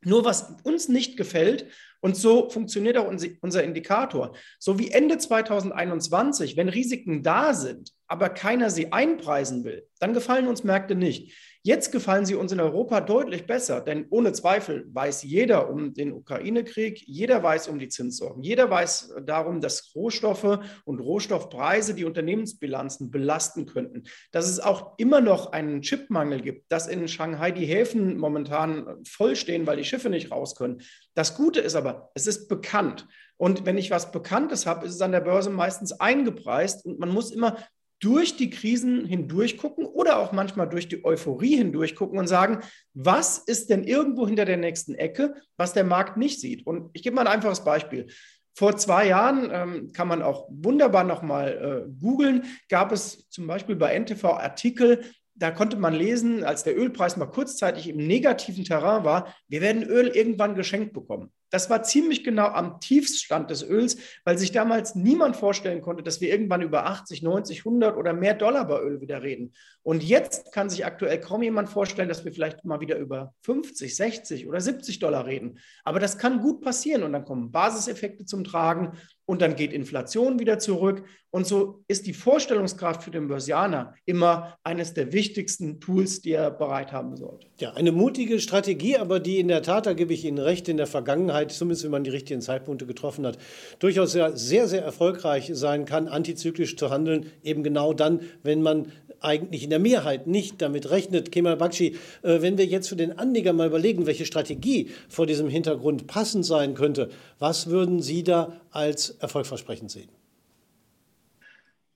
Nur 0.03 0.25
was 0.25 0.55
uns 0.63 0.89
nicht 0.89 1.17
gefällt, 1.17 1.67
und 2.01 2.17
so 2.17 2.51
funktioniert 2.51 2.99
auch 2.99 3.09
unser 3.09 3.65
Indikator, 3.65 4.37
so 4.61 4.79
wie 4.79 4.91
Ende 4.91 5.19
2021, 5.19 6.57
wenn 6.57 6.69
Risiken 6.69 7.23
da 7.23 7.53
sind, 7.53 7.93
aber 8.09 8.29
keiner 8.29 8.71
sie 8.71 8.93
einpreisen 8.93 9.65
will, 9.65 9.87
dann 9.99 10.13
gefallen 10.13 10.49
uns 10.49 10.65
Märkte 10.65 10.95
nicht. 10.95 11.35
Jetzt 11.63 11.91
gefallen 11.91 12.25
sie 12.25 12.37
uns 12.37 12.53
in 12.53 12.61
Europa 12.61 13.01
deutlich 13.01 13.45
besser, 13.45 13.81
denn 13.81 14.07
ohne 14.11 14.33
Zweifel 14.33 14.87
weiß 14.93 15.25
jeder 15.25 15.69
um 15.69 15.95
den 15.95 16.13
Ukraine-Krieg, 16.13 17.03
jeder 17.05 17.43
weiß 17.43 17.67
um 17.67 17.81
die 17.81 17.89
Zinssorgen, 17.89 18.45
jeder 18.45 18.71
weiß 18.71 19.17
darum, 19.25 19.61
dass 19.61 19.93
Rohstoffe 19.97 20.61
und 20.85 21.01
Rohstoffpreise 21.01 21.95
die 21.95 22.05
Unternehmensbilanzen 22.05 23.11
belasten 23.11 23.67
könnten, 23.67 24.05
dass 24.31 24.49
es 24.49 24.61
auch 24.61 24.97
immer 24.99 25.21
noch 25.21 25.51
einen 25.51 25.83
Chipmangel 25.83 26.41
gibt, 26.41 26.71
dass 26.71 26.87
in 26.87 27.09
Shanghai 27.09 27.51
die 27.51 27.67
Häfen 27.67 28.17
momentan 28.17 29.03
vollstehen, 29.05 29.67
weil 29.67 29.79
die 29.79 29.85
Schiffe 29.85 30.09
nicht 30.09 30.31
raus 30.31 30.55
können. 30.55 30.83
Das 31.15 31.37
Gute 31.37 31.59
ist 31.59 31.75
aber, 31.75 32.13
es 32.15 32.29
ist 32.29 32.47
bekannt. 32.49 33.09
Und 33.39 33.67
wenn 33.67 33.77
ich 33.77 33.91
was 33.91 34.13
Bekanntes 34.13 34.67
habe, 34.67 34.87
ist 34.87 34.95
es 34.95 35.03
an 35.03 35.13
der 35.13 35.21
Börse 35.21 35.51
meistens 35.51 35.93
eingepreist 35.93 36.87
und 36.87 36.99
man 36.99 37.11
muss 37.11 37.33
immer 37.33 37.57
durch 38.01 38.37
die 38.37 38.51
Krisen 38.51 39.07
hindurch 39.07 39.57
gucken 39.57 39.87
oder 39.87 40.19
auch 40.19 40.33
manchmal 40.33 40.69
durch 40.69 40.89
die 40.89 41.05
Euphorie 41.05 41.57
hindurch 41.57 41.97
gucken 41.97 42.19
und 42.19 42.27
sagen, 42.27 42.61
was 42.93 43.39
ist 43.39 43.71
denn 43.71 43.85
irgendwo 43.85 44.27
hinter 44.27 44.45
der 44.45 44.59
nächsten 44.59 44.95
Ecke, 44.95 45.35
was 45.57 45.73
der 45.73 45.85
Markt 45.85 46.17
nicht 46.17 46.41
sieht? 46.41 46.67
Und 46.67 46.91
ich 46.93 47.03
gebe 47.03 47.17
mal 47.17 47.27
ein 47.27 47.35
einfaches 47.35 47.65
Beispiel. 47.65 48.09
Vor 48.55 48.77
zwei 48.77 49.09
Jahren 49.09 49.51
ähm, 49.53 49.93
kann 49.93 50.09
man 50.09 50.23
auch 50.23 50.49
wunderbar 50.51 51.05
nochmal 51.05 51.87
äh, 51.87 52.01
googeln, 52.01 52.45
gab 52.69 52.93
es 52.93 53.29
zum 53.29 53.47
Beispiel 53.47 53.77
bei 53.77 53.99
NTV 53.99 54.25
Artikel, 54.25 55.03
da 55.39 55.51
konnte 55.51 55.77
man 55.77 55.95
lesen, 55.95 56.45
als 56.45 56.65
der 56.65 56.77
Ölpreis 56.77 57.17
mal 57.17 57.27
kurzzeitig 57.27 57.89
im 57.89 57.99
negativen 57.99 58.65
Terrain 58.65 59.05
war, 59.05 59.35
wir 59.49 59.61
werden 59.61 59.83
Öl 59.83 60.09
irgendwann 60.09 60.55
geschenkt 60.55 60.95
bekommen. 60.95 61.31
Das 61.51 61.71
war 61.71 61.85
ziemlich 61.85 62.25
genau 62.25 62.47
am 62.47 62.81
Tiefstand 62.81 63.51
des 63.51 63.63
Öls, 63.63 63.99
weil 64.25 64.37
sich 64.37 64.51
damals 64.51 64.97
niemand 64.97 65.37
vorstellen 65.37 65.81
konnte, 65.81 66.03
dass 66.03 66.21
wir 66.21 66.29
irgendwann 66.31 66.63
über 66.63 66.87
80, 66.87 67.23
90, 67.23 67.61
100 67.61 67.97
oder 67.97 68.13
mehr 68.13 68.35
Dollar 68.35 68.67
bei 68.67 68.81
Öl 68.81 69.01
wieder 69.01 69.23
reden. 69.23 69.53
Und 69.83 70.03
jetzt 70.03 70.53
kann 70.53 70.69
sich 70.69 70.85
aktuell 70.85 71.21
kaum 71.21 71.43
jemand 71.43 71.69
vorstellen, 71.69 72.09
dass 72.09 72.25
wir 72.25 72.33
vielleicht 72.33 72.65
mal 72.65 72.81
wieder 72.81 72.99
über 72.99 73.33
50, 73.43 73.95
60 73.95 74.49
oder 74.49 74.61
70 74.61 74.99
Dollar 74.99 75.27
reden. 75.27 75.61
Aber 75.85 76.01
das 76.01 76.19
kann 76.19 76.41
gut 76.41 76.63
passieren 76.63 77.05
und 77.05 77.13
dann 77.13 77.25
kommen 77.25 77.53
Basiseffekte 77.53 78.25
zum 78.25 78.43
Tragen 78.43 78.99
und 79.27 79.43
dann 79.43 79.57
geht 79.57 79.73
Inflation 79.73 80.39
wieder 80.39 80.59
zurück. 80.59 81.05
Und 81.31 81.47
so 81.47 81.83
ist 81.89 82.07
die 82.07 82.15
Vorstellungskraft 82.15 83.03
für 83.03 83.11
den 83.11 83.29
Börsianer 83.29 83.95
immer 84.07 84.57
eines 84.63 84.95
der 84.95 85.13
wichtigsten 85.13 85.81
Tools, 85.81 86.23
die 86.23 86.33
er 86.33 86.51
bereit 86.51 86.93
haben 86.93 87.17
sollte. 87.17 87.49
Ja, 87.59 87.75
eine 87.75 87.93
mutige 87.93 88.41
Strategie, 88.41 88.97
aber 88.97 89.21
die 89.21 89.39
in 89.39 89.49
der 89.49 89.63
Tat, 89.63 89.87
da 89.87 89.93
gebe 89.93 90.15
ich 90.15 90.25
Ihnen 90.25 90.39
recht, 90.39 90.69
in 90.69 90.77
der 90.79 90.87
Vergangenheit, 90.87 91.53
zumindest 91.53 91.85
wenn 91.85 91.91
man 91.91 92.05
die 92.05 92.11
richtigen 92.11 92.41
Zeitpunkte 92.41 92.87
getroffen 92.87 93.27
hat, 93.27 93.39
durchaus 93.81 94.13
sehr, 94.13 94.37
sehr, 94.37 94.69
sehr 94.69 94.83
erfolgreich 94.83 95.51
sein 95.53 95.85
kann, 95.85 96.09
antizyklisch 96.09 96.77
zu 96.77 96.91
handeln, 96.91 97.31
eben 97.43 97.63
genau 97.63 97.93
dann, 97.93 98.21
wenn 98.43 98.63
man 98.63 98.93
eigentlich 99.21 99.65
in 99.65 99.71
der 99.71 99.79
Mehrheit 99.79 100.27
nicht 100.27 100.61
damit 100.63 100.91
rechnet. 100.91 101.33
Kemal 101.33 101.57
Bakshi, 101.57 101.97
äh, 102.23 102.43
wenn 102.43 102.59
wir 102.59 102.67
jetzt 102.67 102.89
für 102.89 102.97
den 102.97 103.19
Anleger 103.19 103.53
mal 103.53 103.67
überlegen, 103.67 104.07
welche 104.07 104.27
Strategie 104.27 104.91
vor 105.09 105.27
diesem 105.27 105.49
Hintergrund 105.49 106.07
passend 106.07 106.45
sein 106.45 106.75
könnte, 106.75 107.11
was 107.39 107.69
würden 107.69 108.03
Sie 108.03 108.23
da 108.23 108.61
als 108.71 109.11
erfolgversprechend 109.11 109.91
sehen? 109.91 110.09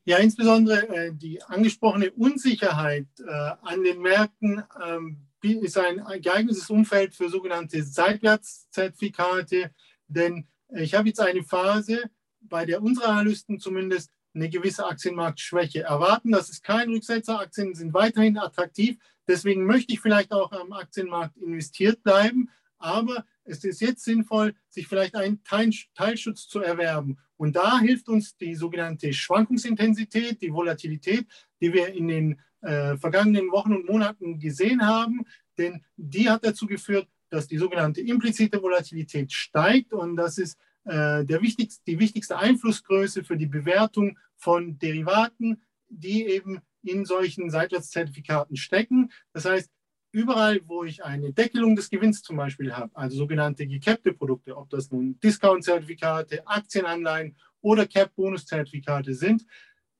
Ja, 0.04 0.16
insbesondere 0.18 0.88
äh, 0.88 1.12
die 1.12 1.42
angesprochene 1.42 2.10
Unsicherheit 2.12 3.06
äh, 3.18 3.30
an 3.62 3.82
den 3.82 4.00
Märkten 4.00 4.62
ähm, 4.84 5.18
ist 5.42 5.78
ein 5.78 6.02
geeignetes 6.20 6.68
Umfeld 6.68 7.14
für 7.14 7.28
sogenannte 7.28 7.82
Seitwärtszertifikate, 7.82 9.70
denn 10.08 10.46
ich 10.68 10.94
habe 10.94 11.08
jetzt 11.08 11.20
eine 11.20 11.42
Phase, 11.42 12.10
bei 12.40 12.66
der 12.66 12.82
unsere 12.82 13.08
Analysten 13.08 13.58
zumindest 13.58 14.10
eine 14.34 14.48
gewisse 14.48 14.86
Aktienmarktschwäche 14.86 15.82
erwarten. 15.82 16.32
Das 16.32 16.50
ist 16.50 16.62
kein 16.62 16.90
Rücksetzer. 16.90 17.40
Aktien 17.40 17.74
sind 17.74 17.94
weiterhin 17.94 18.38
attraktiv. 18.38 18.96
Deswegen 19.26 19.64
möchte 19.64 19.92
ich 19.92 20.00
vielleicht 20.00 20.32
auch 20.32 20.52
am 20.52 20.72
Aktienmarkt 20.72 21.36
investiert 21.36 22.02
bleiben. 22.02 22.50
Aber 22.78 23.24
es 23.44 23.64
ist 23.64 23.80
jetzt 23.80 24.04
sinnvoll, 24.04 24.54
sich 24.68 24.86
vielleicht 24.86 25.14
einen 25.14 25.42
Teilschutz 25.44 26.48
zu 26.48 26.60
erwerben. 26.60 27.18
Und 27.36 27.56
da 27.56 27.78
hilft 27.80 28.08
uns 28.08 28.36
die 28.36 28.54
sogenannte 28.54 29.12
Schwankungsintensität, 29.12 30.40
die 30.40 30.52
Volatilität, 30.52 31.26
die 31.60 31.72
wir 31.72 31.88
in 31.88 32.08
den 32.08 32.40
äh, 32.62 32.96
vergangenen 32.96 33.50
Wochen 33.50 33.74
und 33.74 33.88
Monaten 33.88 34.38
gesehen 34.38 34.86
haben. 34.86 35.24
Denn 35.58 35.84
die 35.96 36.28
hat 36.28 36.44
dazu 36.44 36.66
geführt, 36.66 37.08
dass 37.28 37.46
die 37.46 37.58
sogenannte 37.58 38.00
implizite 38.00 38.62
Volatilität 38.62 39.32
steigt. 39.32 39.92
Und 39.92 40.16
das 40.16 40.38
ist 40.38 40.58
äh, 40.84 41.24
der 41.24 41.42
wichtigste, 41.42 41.82
die 41.86 41.98
wichtigste 41.98 42.38
Einflussgröße 42.38 43.24
für 43.24 43.36
die 43.36 43.46
Bewertung 43.46 44.18
von 44.36 44.78
Derivaten, 44.78 45.62
die 45.88 46.26
eben 46.26 46.60
in 46.82 47.04
solchen 47.04 47.50
Seitwärtszertifikaten 47.50 48.56
stecken. 48.56 49.10
Das 49.32 49.44
heißt, 49.44 49.70
überall, 50.12 50.60
wo 50.64 50.84
ich 50.84 51.04
eine 51.04 51.32
Deckelung 51.32 51.76
des 51.76 51.90
Gewinns 51.90 52.22
zum 52.22 52.36
Beispiel 52.36 52.74
habe, 52.74 52.94
also 52.96 53.16
sogenannte 53.16 53.66
gecappte 53.66 54.12
Produkte, 54.12 54.56
ob 54.56 54.70
das 54.70 54.90
nun 54.90 55.18
Discount-Zertifikate, 55.20 56.46
Aktienanleihen 56.46 57.36
oder 57.60 57.86
Cap-Bonus-Zertifikate 57.86 59.14
sind, 59.14 59.44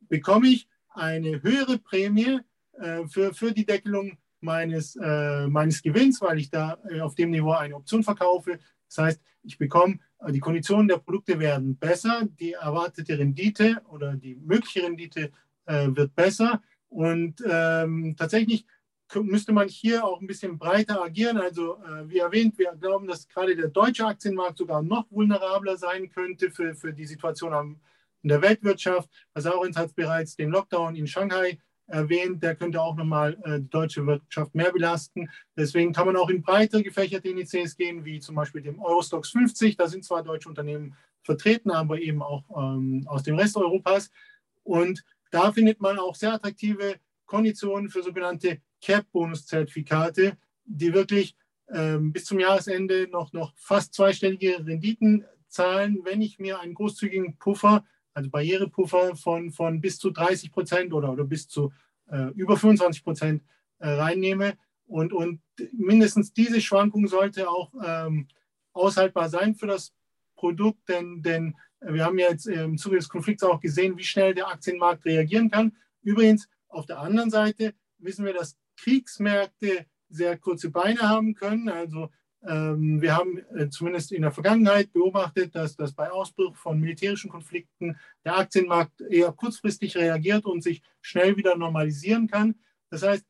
bekomme 0.09 0.49
ich 0.49 0.69
eine 0.89 1.43
höhere 1.43 1.79
Prämie 1.79 2.41
äh, 2.73 3.07
für, 3.07 3.35
für 3.35 3.53
die 3.53 3.67
Deckelung 3.67 4.19
meines, 4.41 4.97
äh, 4.97 5.47
meines 5.47 5.83
Gewinns, 5.83 6.21
weil 6.21 6.39
ich 6.39 6.51
da 6.51 6.79
äh, 6.89 7.01
auf 7.01 7.15
dem 7.15 7.31
Niveau 7.31 7.53
eine 7.53 7.77
Option 7.77 8.03
verkaufe. 8.03 8.59
Das 8.91 8.99
heißt, 8.99 9.21
ich 9.43 9.57
bekomme, 9.59 9.99
äh, 10.21 10.33
die 10.33 10.41
Konditionen 10.41 10.89
der 10.89 10.99
Produkte 10.99 11.39
werden 11.39 11.77
besser, 11.77 12.29
die 12.39 12.53
erwartete 12.53 13.19
Rendite 13.19 13.81
oder 13.89 14.15
die 14.15 14.35
mögliche 14.35 14.83
Rendite 14.83 15.31
äh, 15.67 15.89
wird 15.91 16.15
besser. 16.15 16.63
Und 16.89 17.43
ähm, 17.49 18.17
tatsächlich 18.19 18.67
müsste 19.15 19.53
man 19.53 19.69
hier 19.69 20.05
auch 20.05 20.21
ein 20.21 20.27
bisschen 20.27 20.59
breiter 20.59 21.03
agieren. 21.03 21.39
Also 21.39 21.77
äh, 21.85 22.09
wie 22.09 22.19
erwähnt, 22.19 22.59
wir 22.59 22.73
glauben, 22.73 23.07
dass 23.07 23.29
gerade 23.29 23.57
der 23.57 23.69
deutsche 23.69 24.07
Aktienmarkt 24.07 24.59
sogar 24.59 24.83
noch 24.83 25.11
vulnerabler 25.11 25.77
sein 25.77 26.11
könnte 26.11 26.51
für, 26.51 26.75
für 26.75 26.93
die 26.93 27.07
Situation 27.07 27.53
am, 27.53 27.81
in 28.23 28.29
der 28.29 28.43
Weltwirtschaft. 28.43 29.09
Saurens 29.35 29.77
hat 29.77 29.95
bereits 29.95 30.37
den 30.37 30.51
Lockdown 30.51 30.97
in 30.97 31.07
Shanghai 31.07 31.59
erwähnt, 31.91 32.43
der 32.43 32.55
könnte 32.55 32.81
auch 32.81 32.97
nochmal 32.97 33.37
äh, 33.45 33.61
die 33.61 33.71
deutsche 33.71 34.07
Wirtschaft 34.07 34.55
mehr 34.55 34.73
belasten. 34.73 35.29
Deswegen 35.57 35.93
kann 35.93 36.07
man 36.07 36.17
auch 36.17 36.31
in 36.31 36.43
breiter 36.43 36.83
gefächerte 36.83 37.29
Indizes 37.29 37.77
gehen, 37.77 38.05
wie 38.05 38.21
zum 38.21 38.35
Beispiel 38.35 38.63
dem 38.63 38.81
Eurostox 38.81 39.31
50. 39.31 39.77
Da 39.77 39.89
sind 39.89 40.05
zwar 40.05 40.23
deutsche 40.23 40.49
Unternehmen 40.49 40.95
vertreten, 41.23 41.71
aber 41.71 42.01
eben 42.01 42.23
auch 42.23 42.45
ähm, 42.57 43.05
aus 43.07 43.23
dem 43.23 43.37
Rest 43.37 43.57
Europas. 43.57 44.11
Und 44.63 45.05
da 45.31 45.53
findet 45.53 45.81
man 45.81 45.99
auch 45.99 46.15
sehr 46.15 46.35
attraktive 46.35 46.97
Konditionen 47.27 47.91
für 47.91 48.03
sogenannte 48.03 48.61
Cap-Bonus-Zertifikate, 48.81 50.37
die 50.65 50.93
wirklich 50.93 51.37
ähm, 51.73 52.13
bis 52.13 52.25
zum 52.25 52.41
Jahresende 52.41 53.09
noch, 53.11 53.33
noch 53.33 53.53
fast 53.57 53.95
zweistellige 53.95 54.65
Renditen 54.67 55.25
zahlen, 55.49 56.01
wenn 56.05 56.23
ich 56.23 56.39
mir 56.39 56.61
einen 56.61 56.75
großzügigen 56.75 57.37
Puffer 57.39 57.85
also 58.21 58.31
Barrierepuffer 58.31 59.17
von, 59.17 59.51
von 59.51 59.81
bis 59.81 59.99
zu 59.99 60.11
30 60.11 60.53
Prozent 60.53 60.93
oder, 60.93 61.13
oder 61.13 61.25
bis 61.25 61.49
zu 61.49 61.73
äh, 62.11 62.29
über 62.35 62.57
25 62.57 63.03
Prozent 63.03 63.43
äh, 63.79 63.89
reinnehme. 63.89 64.55
Und, 64.87 65.13
und 65.13 65.41
mindestens 65.73 66.33
diese 66.33 66.61
Schwankung 66.61 67.07
sollte 67.07 67.49
auch 67.49 67.73
ähm, 67.85 68.29
aushaltbar 68.73 69.29
sein 69.29 69.55
für 69.55 69.67
das 69.67 69.93
Produkt, 70.35 70.89
denn, 70.89 71.23
denn 71.23 71.57
wir 71.81 72.05
haben 72.05 72.19
ja 72.19 72.31
jetzt 72.31 72.47
im 72.47 72.77
Zuge 72.77 72.97
des 72.97 73.09
Konflikts 73.09 73.43
auch 73.43 73.61
gesehen, 73.61 73.97
wie 73.97 74.05
schnell 74.05 74.35
der 74.35 74.49
Aktienmarkt 74.49 75.05
reagieren 75.05 75.51
kann. 75.51 75.77
Übrigens, 76.03 76.49
auf 76.69 76.87
der 76.87 77.01
anderen 77.01 77.31
Seite 77.31 77.75
wissen 77.99 78.25
wir, 78.25 78.35
dass 78.35 78.59
Kriegsmärkte 78.77 79.87
sehr 80.09 80.37
kurze 80.39 80.71
Beine 80.71 81.03
haben 81.03 81.35
können. 81.35 81.69
Also 81.69 82.11
wir 82.43 83.17
haben 83.17 83.39
äh, 83.55 83.69
zumindest 83.69 84.13
in 84.13 84.23
der 84.23 84.33
Vergangenheit 84.33 84.93
beobachtet, 84.93 85.55
dass, 85.55 85.77
dass 85.77 85.93
bei 85.93 86.11
Ausbruch 86.11 86.57
von 86.57 86.81
militärischen 86.81 87.31
Konflikten 87.31 87.97
der 88.25 88.39
Aktienmarkt 88.39 89.01
eher 89.03 89.31
kurzfristig 89.33 89.97
reagiert 89.97 90.47
und 90.47 90.63
sich 90.63 90.83
schnell 91.03 91.37
wieder 91.37 91.57
normalisieren 91.57 92.29
kann. 92.29 92.55
Das 92.89 93.03
heißt, 93.03 93.27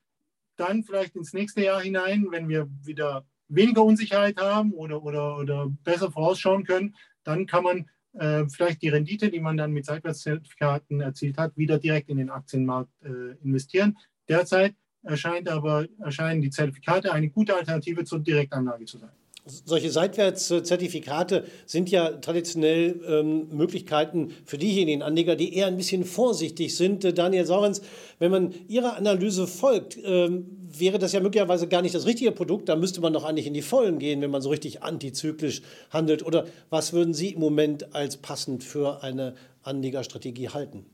dann 0.56 0.84
vielleicht 0.84 1.16
ins 1.16 1.32
nächste 1.32 1.62
Jahr 1.62 1.80
hinein, 1.80 2.28
wenn 2.30 2.48
wir 2.48 2.68
wieder 2.84 3.24
weniger 3.48 3.84
Unsicherheit 3.84 4.36
haben 4.38 4.72
oder, 4.72 5.02
oder, 5.02 5.38
oder 5.38 5.68
besser 5.82 6.10
vorausschauen 6.12 6.64
können, 6.64 6.94
dann 7.24 7.46
kann 7.46 7.64
man 7.64 7.90
äh, 8.12 8.46
vielleicht 8.48 8.82
die 8.82 8.88
Rendite, 8.88 9.30
die 9.30 9.40
man 9.40 9.56
dann 9.56 9.72
mit 9.72 9.86
Seitwärtszertifikaten 9.86 11.00
erzielt 11.00 11.38
hat, 11.38 11.56
wieder 11.56 11.78
direkt 11.78 12.08
in 12.10 12.18
den 12.18 12.30
Aktienmarkt 12.30 12.92
äh, 13.02 13.36
investieren. 13.42 13.96
Derzeit 14.28 14.74
erscheint 15.02 15.48
aber, 15.48 15.86
erscheinen 15.98 16.42
die 16.42 16.50
Zertifikate 16.50 17.12
eine 17.12 17.28
gute 17.30 17.54
Alternative 17.54 18.04
zur 18.04 18.20
Direktanlage 18.20 18.84
zu 18.84 18.98
sein. 18.98 19.10
Solche 19.46 19.90
Seitwärtszertifikate 19.90 21.44
sind 21.64 21.90
ja 21.90 22.10
traditionell 22.10 23.00
ähm, 23.06 23.48
Möglichkeiten 23.50 24.32
für 24.44 24.58
diejenigen 24.58 25.02
Anleger, 25.02 25.34
die 25.34 25.54
eher 25.54 25.66
ein 25.66 25.78
bisschen 25.78 26.04
vorsichtig 26.04 26.76
sind. 26.76 27.04
Äh, 27.04 27.14
Daniel 27.14 27.46
Saurens, 27.46 27.80
wenn 28.18 28.30
man 28.30 28.54
Ihrer 28.68 28.96
Analyse 28.96 29.46
folgt, 29.46 29.98
ähm, 30.04 30.46
wäre 30.78 30.98
das 30.98 31.12
ja 31.12 31.20
möglicherweise 31.20 31.68
gar 31.68 31.80
nicht 31.80 31.94
das 31.94 32.06
richtige 32.06 32.32
Produkt. 32.32 32.68
Da 32.68 32.76
müsste 32.76 33.00
man 33.00 33.14
doch 33.14 33.24
eigentlich 33.24 33.46
in 33.46 33.54
die 33.54 33.62
Vollen 33.62 33.98
gehen, 33.98 34.20
wenn 34.20 34.30
man 34.30 34.42
so 34.42 34.50
richtig 34.50 34.82
antizyklisch 34.82 35.62
handelt. 35.88 36.24
Oder 36.24 36.46
was 36.68 36.92
würden 36.92 37.14
Sie 37.14 37.30
im 37.30 37.40
Moment 37.40 37.94
als 37.94 38.18
passend 38.18 38.62
für 38.62 39.02
eine 39.02 39.34
Anlegerstrategie 39.62 40.50
halten? 40.50 40.84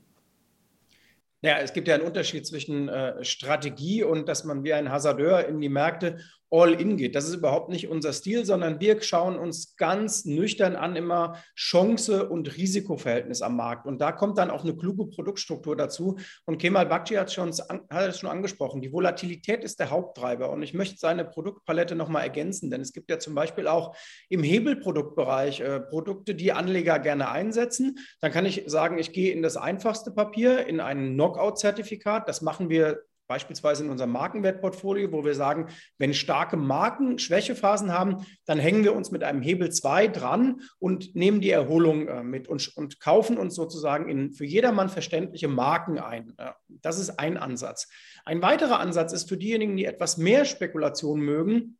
Ja, 1.41 1.59
es 1.59 1.73
gibt 1.73 1.87
ja 1.87 1.95
einen 1.95 2.03
Unterschied 2.03 2.47
zwischen 2.47 2.89
äh, 2.89 3.23
Strategie 3.23 4.03
und 4.03 4.27
dass 4.27 4.43
man 4.43 4.63
wie 4.63 4.73
ein 4.73 4.91
Hasardeur 4.91 5.45
in 5.45 5.61
die 5.61 5.69
Märkte 5.69 6.19
All-in 6.49 6.95
geht. 6.95 7.15
Das 7.15 7.27
ist 7.27 7.35
überhaupt 7.35 7.69
nicht 7.69 7.89
unser 7.89 8.13
Stil, 8.13 8.45
sondern 8.45 8.79
wir 8.79 9.01
schauen 9.01 9.37
uns 9.37 9.75
ganz 9.75 10.25
nüchtern 10.25 10.75
an 10.75 10.95
immer 10.95 11.37
Chance 11.55 12.29
und 12.29 12.55
Risikoverhältnis 12.55 13.41
am 13.41 13.57
Markt. 13.57 13.85
Und 13.85 13.99
da 13.99 14.11
kommt 14.11 14.37
dann 14.37 14.49
auch 14.49 14.63
eine 14.63 14.75
kluge 14.75 15.07
Produktstruktur 15.07 15.75
dazu. 15.75 16.17
Und 16.45 16.57
Kemal 16.57 16.85
Bakci 16.85 17.15
hat, 17.15 17.31
schon, 17.31 17.51
hat 17.51 18.09
es 18.09 18.19
schon 18.19 18.29
angesprochen. 18.29 18.81
Die 18.81 18.93
Volatilität 18.93 19.63
ist 19.63 19.79
der 19.79 19.89
Haupttreiber. 19.89 20.49
Und 20.49 20.63
ich 20.63 20.73
möchte 20.73 20.97
seine 20.97 21.25
Produktpalette 21.25 21.95
nochmal 21.95 22.23
ergänzen, 22.23 22.71
denn 22.71 22.81
es 22.81 22.93
gibt 22.93 23.09
ja 23.09 23.19
zum 23.19 23.35
Beispiel 23.35 23.67
auch 23.67 23.95
im 24.29 24.41
Hebelproduktbereich 24.41 25.59
äh, 25.59 25.79
Produkte, 25.81 26.33
die 26.33 26.53
Anleger 26.53 26.99
gerne 26.99 27.29
einsetzen. 27.29 27.99
Dann 28.21 28.31
kann 28.31 28.45
ich 28.45 28.63
sagen, 28.67 28.97
ich 28.97 29.11
gehe 29.11 29.33
in 29.33 29.41
das 29.41 29.57
einfachste 29.57 30.11
Papier, 30.11 30.65
in 30.65 30.79
ein 30.79 31.13
Knockout-Zertifikat. 31.13 32.29
Das 32.29 32.41
machen 32.41 32.69
wir 32.69 33.01
beispielsweise 33.27 33.83
in 33.83 33.89
unserem 33.89 34.11
Markenwertportfolio, 34.11 35.11
wo 35.11 35.23
wir 35.25 35.35
sagen, 35.35 35.67
wenn 35.97 36.13
starke 36.13 36.57
Marken 36.57 37.19
Schwächephasen 37.19 37.91
haben, 37.91 38.25
dann 38.45 38.59
hängen 38.59 38.83
wir 38.83 38.95
uns 38.95 39.11
mit 39.11 39.23
einem 39.23 39.41
Hebel 39.41 39.71
2 39.71 40.07
dran 40.07 40.61
und 40.79 41.15
nehmen 41.15 41.41
die 41.41 41.51
Erholung 41.51 42.07
äh, 42.07 42.23
mit 42.23 42.47
und, 42.47 42.75
und, 42.75 42.99
kaufen 42.99 43.37
uns 43.37 43.55
sozusagen 43.55 44.09
in 44.09 44.33
für 44.33 44.45
jedermann 44.45 44.89
verständliche 44.89 45.47
Marken 45.47 45.99
ein. 45.99 46.33
Das 46.67 46.99
ist 46.99 47.19
ein 47.19 47.37
Ansatz. 47.37 47.87
Ein 48.25 48.41
weiterer 48.41 48.79
Ansatz 48.79 49.13
ist 49.13 49.29
für 49.29 49.37
diejenigen, 49.37 49.77
die 49.77 49.85
etwas 49.85 50.17
mehr 50.17 50.45
Spekulation 50.45 51.19
mögen, 51.19 51.77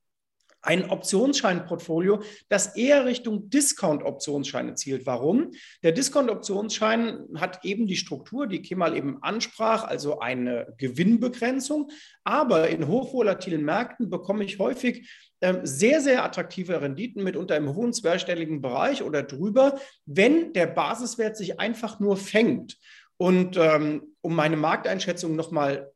ein 0.67 0.89
Optionsscheinportfolio, 0.89 2.21
das 2.49 2.75
eher 2.75 3.05
Richtung 3.05 3.49
Discount-Optionsscheine 3.49 4.75
zielt. 4.75 5.05
Warum? 5.05 5.51
Der 5.81 5.93
Discount-Optionsschein 5.93 7.25
hat 7.35 7.63
eben 7.63 7.87
die 7.87 7.95
Struktur, 7.95 8.47
die 8.47 8.61
Kemal 8.61 8.97
eben 8.97 9.23
ansprach, 9.23 9.85
also 9.85 10.19
eine 10.19 10.73
Gewinnbegrenzung. 10.77 11.89
Aber 12.25 12.67
in 12.67 12.87
hochvolatilen 12.87 13.63
Märkten 13.63 14.09
bekomme 14.09 14.43
ich 14.43 14.59
häufig 14.59 15.09
ähm, 15.39 15.61
sehr, 15.63 16.01
sehr 16.01 16.25
attraktive 16.25 16.81
Renditen, 16.81 17.23
mitunter 17.23 17.55
im 17.55 17.73
hohen 17.73 17.93
zweistelligen 17.93 18.59
Bereich 18.61 19.03
oder 19.03 19.23
drüber, 19.23 19.79
wenn 20.05 20.51
der 20.51 20.67
Basiswert 20.67 21.37
sich 21.37 21.61
einfach 21.61 22.01
nur 22.01 22.17
fängt. 22.17 22.77
Und 23.15 23.55
ähm, 23.55 24.15
um 24.19 24.35
meine 24.35 24.57
Markteinschätzung 24.57 25.37
nochmal 25.37 25.93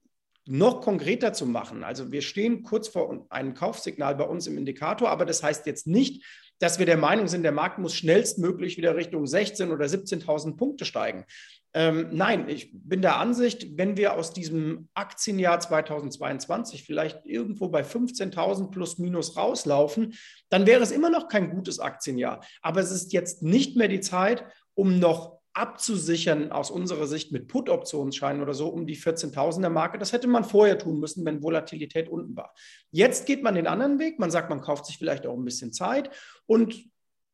noch 0.51 0.81
konkreter 0.81 1.31
zu 1.31 1.45
machen. 1.45 1.83
Also 1.83 2.11
wir 2.11 2.21
stehen 2.21 2.63
kurz 2.63 2.89
vor 2.89 3.25
einem 3.29 3.53
Kaufsignal 3.53 4.15
bei 4.15 4.25
uns 4.25 4.47
im 4.47 4.57
Indikator, 4.57 5.09
aber 5.09 5.25
das 5.25 5.41
heißt 5.41 5.65
jetzt 5.65 5.87
nicht, 5.87 6.25
dass 6.59 6.77
wir 6.77 6.85
der 6.85 6.97
Meinung 6.97 7.29
sind, 7.29 7.43
der 7.43 7.53
Markt 7.53 7.79
muss 7.79 7.95
schnellstmöglich 7.95 8.75
wieder 8.75 8.97
Richtung 8.97 9.23
16.000 9.23 9.71
oder 9.71 9.85
17.000 9.85 10.57
Punkte 10.57 10.83
steigen. 10.83 11.25
Ähm, 11.73 12.09
nein, 12.11 12.49
ich 12.49 12.69
bin 12.73 13.01
der 13.01 13.15
Ansicht, 13.15 13.77
wenn 13.77 13.95
wir 13.95 14.15
aus 14.15 14.33
diesem 14.33 14.89
Aktienjahr 14.93 15.61
2022 15.61 16.83
vielleicht 16.83 17.25
irgendwo 17.25 17.69
bei 17.69 17.81
15.000 17.81 18.71
plus 18.71 18.97
minus 18.97 19.37
rauslaufen, 19.37 20.15
dann 20.49 20.67
wäre 20.67 20.83
es 20.83 20.91
immer 20.91 21.09
noch 21.09 21.29
kein 21.29 21.49
gutes 21.49 21.79
Aktienjahr. 21.79 22.43
Aber 22.61 22.81
es 22.81 22.91
ist 22.91 23.13
jetzt 23.13 23.41
nicht 23.41 23.77
mehr 23.77 23.87
die 23.87 24.01
Zeit, 24.01 24.43
um 24.73 24.99
noch 24.99 25.40
abzusichern 25.53 26.51
aus 26.51 26.71
unserer 26.71 27.07
Sicht 27.07 27.31
mit 27.31 27.47
Put-Optionsscheinen 27.47 28.41
oder 28.41 28.53
so 28.53 28.69
um 28.69 28.85
die 28.85 28.97
14.000er 28.97 29.69
Marke. 29.69 29.97
Das 29.97 30.13
hätte 30.13 30.27
man 30.27 30.43
vorher 30.43 30.77
tun 30.77 30.99
müssen, 30.99 31.25
wenn 31.25 31.43
Volatilität 31.43 32.09
unten 32.09 32.35
war. 32.35 32.53
Jetzt 32.91 33.25
geht 33.25 33.43
man 33.43 33.55
den 33.55 33.67
anderen 33.67 33.99
Weg. 33.99 34.19
Man 34.19 34.31
sagt, 34.31 34.49
man 34.49 34.61
kauft 34.61 34.85
sich 34.85 34.97
vielleicht 34.97 35.27
auch 35.27 35.35
ein 35.35 35.45
bisschen 35.45 35.73
Zeit 35.73 36.09
und 36.45 36.91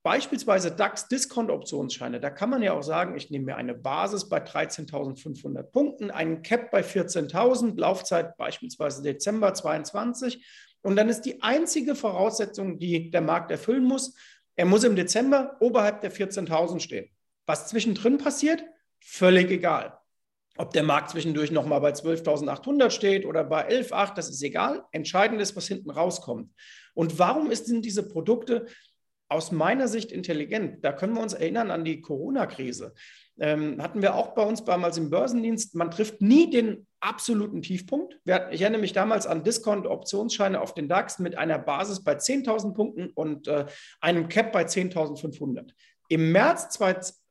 Beispielsweise 0.07 0.71
DAX-Discount-Optionsscheine, 0.71 2.21
da 2.21 2.29
kann 2.29 2.49
man 2.49 2.63
ja 2.63 2.71
auch 2.71 2.81
sagen, 2.81 3.17
ich 3.17 3.29
nehme 3.29 3.47
mir 3.47 3.55
eine 3.57 3.73
Basis 3.73 4.29
bei 4.29 4.37
13.500 4.37 5.63
Punkten, 5.63 6.11
einen 6.11 6.43
Cap 6.43 6.71
bei 6.71 6.79
14.000, 6.79 7.77
Laufzeit 7.77 8.37
beispielsweise 8.37 9.03
Dezember 9.03 9.53
22. 9.53 10.45
Und 10.81 10.95
dann 10.95 11.09
ist 11.09 11.23
die 11.23 11.41
einzige 11.41 11.93
Voraussetzung, 11.93 12.79
die 12.79 13.11
der 13.11 13.19
Markt 13.19 13.51
erfüllen 13.51 13.83
muss, 13.83 14.15
er 14.55 14.65
muss 14.65 14.85
im 14.85 14.95
Dezember 14.95 15.57
oberhalb 15.59 15.99
der 15.99 16.13
14.000 16.13 16.79
stehen. 16.79 17.09
Was 17.47 17.67
zwischendrin 17.67 18.19
passiert, 18.19 18.63
völlig 18.99 19.49
egal. 19.49 19.97
Ob 20.57 20.73
der 20.73 20.83
Markt 20.83 21.11
zwischendurch 21.11 21.51
nochmal 21.51 21.81
bei 21.81 21.91
12.800 21.91 22.89
steht 22.89 23.25
oder 23.25 23.43
bei 23.43 23.67
11.800, 23.69 24.15
das 24.15 24.29
ist 24.29 24.43
egal. 24.43 24.83
Entscheidend 24.91 25.41
ist, 25.41 25.55
was 25.55 25.67
hinten 25.67 25.89
rauskommt. 25.89 26.51
Und 26.93 27.19
warum 27.19 27.53
sind 27.53 27.85
diese 27.85 28.07
Produkte 28.07 28.65
aus 29.29 29.51
meiner 29.51 29.87
Sicht 29.87 30.11
intelligent? 30.11 30.83
Da 30.83 30.91
können 30.91 31.13
wir 31.13 31.21
uns 31.21 31.33
erinnern 31.33 31.71
an 31.71 31.85
die 31.85 32.01
Corona-Krise. 32.01 32.93
Ähm, 33.39 33.81
hatten 33.81 34.01
wir 34.01 34.15
auch 34.15 34.33
bei 34.33 34.43
uns 34.43 34.63
damals 34.63 34.97
im 34.97 35.11
Börsendienst. 35.11 35.75
Man 35.75 35.91
trifft 35.91 36.21
nie 36.21 36.49
den 36.49 36.87
absoluten 36.99 37.61
Tiefpunkt. 37.61 38.19
Ich 38.25 38.61
erinnere 38.61 38.81
mich 38.81 38.93
damals 38.93 39.27
an 39.27 39.43
Discount-Optionsscheine 39.43 40.59
auf 40.59 40.73
den 40.73 40.89
DAX 40.89 41.19
mit 41.19 41.37
einer 41.37 41.59
Basis 41.59 42.03
bei 42.03 42.13
10.000 42.13 42.73
Punkten 42.73 43.11
und 43.11 43.47
äh, 43.47 43.67
einem 44.01 44.27
Cap 44.27 44.51
bei 44.51 44.63
10.500. 44.63 45.69
Im 46.09 46.31
März 46.31 46.69
2020 46.69 47.26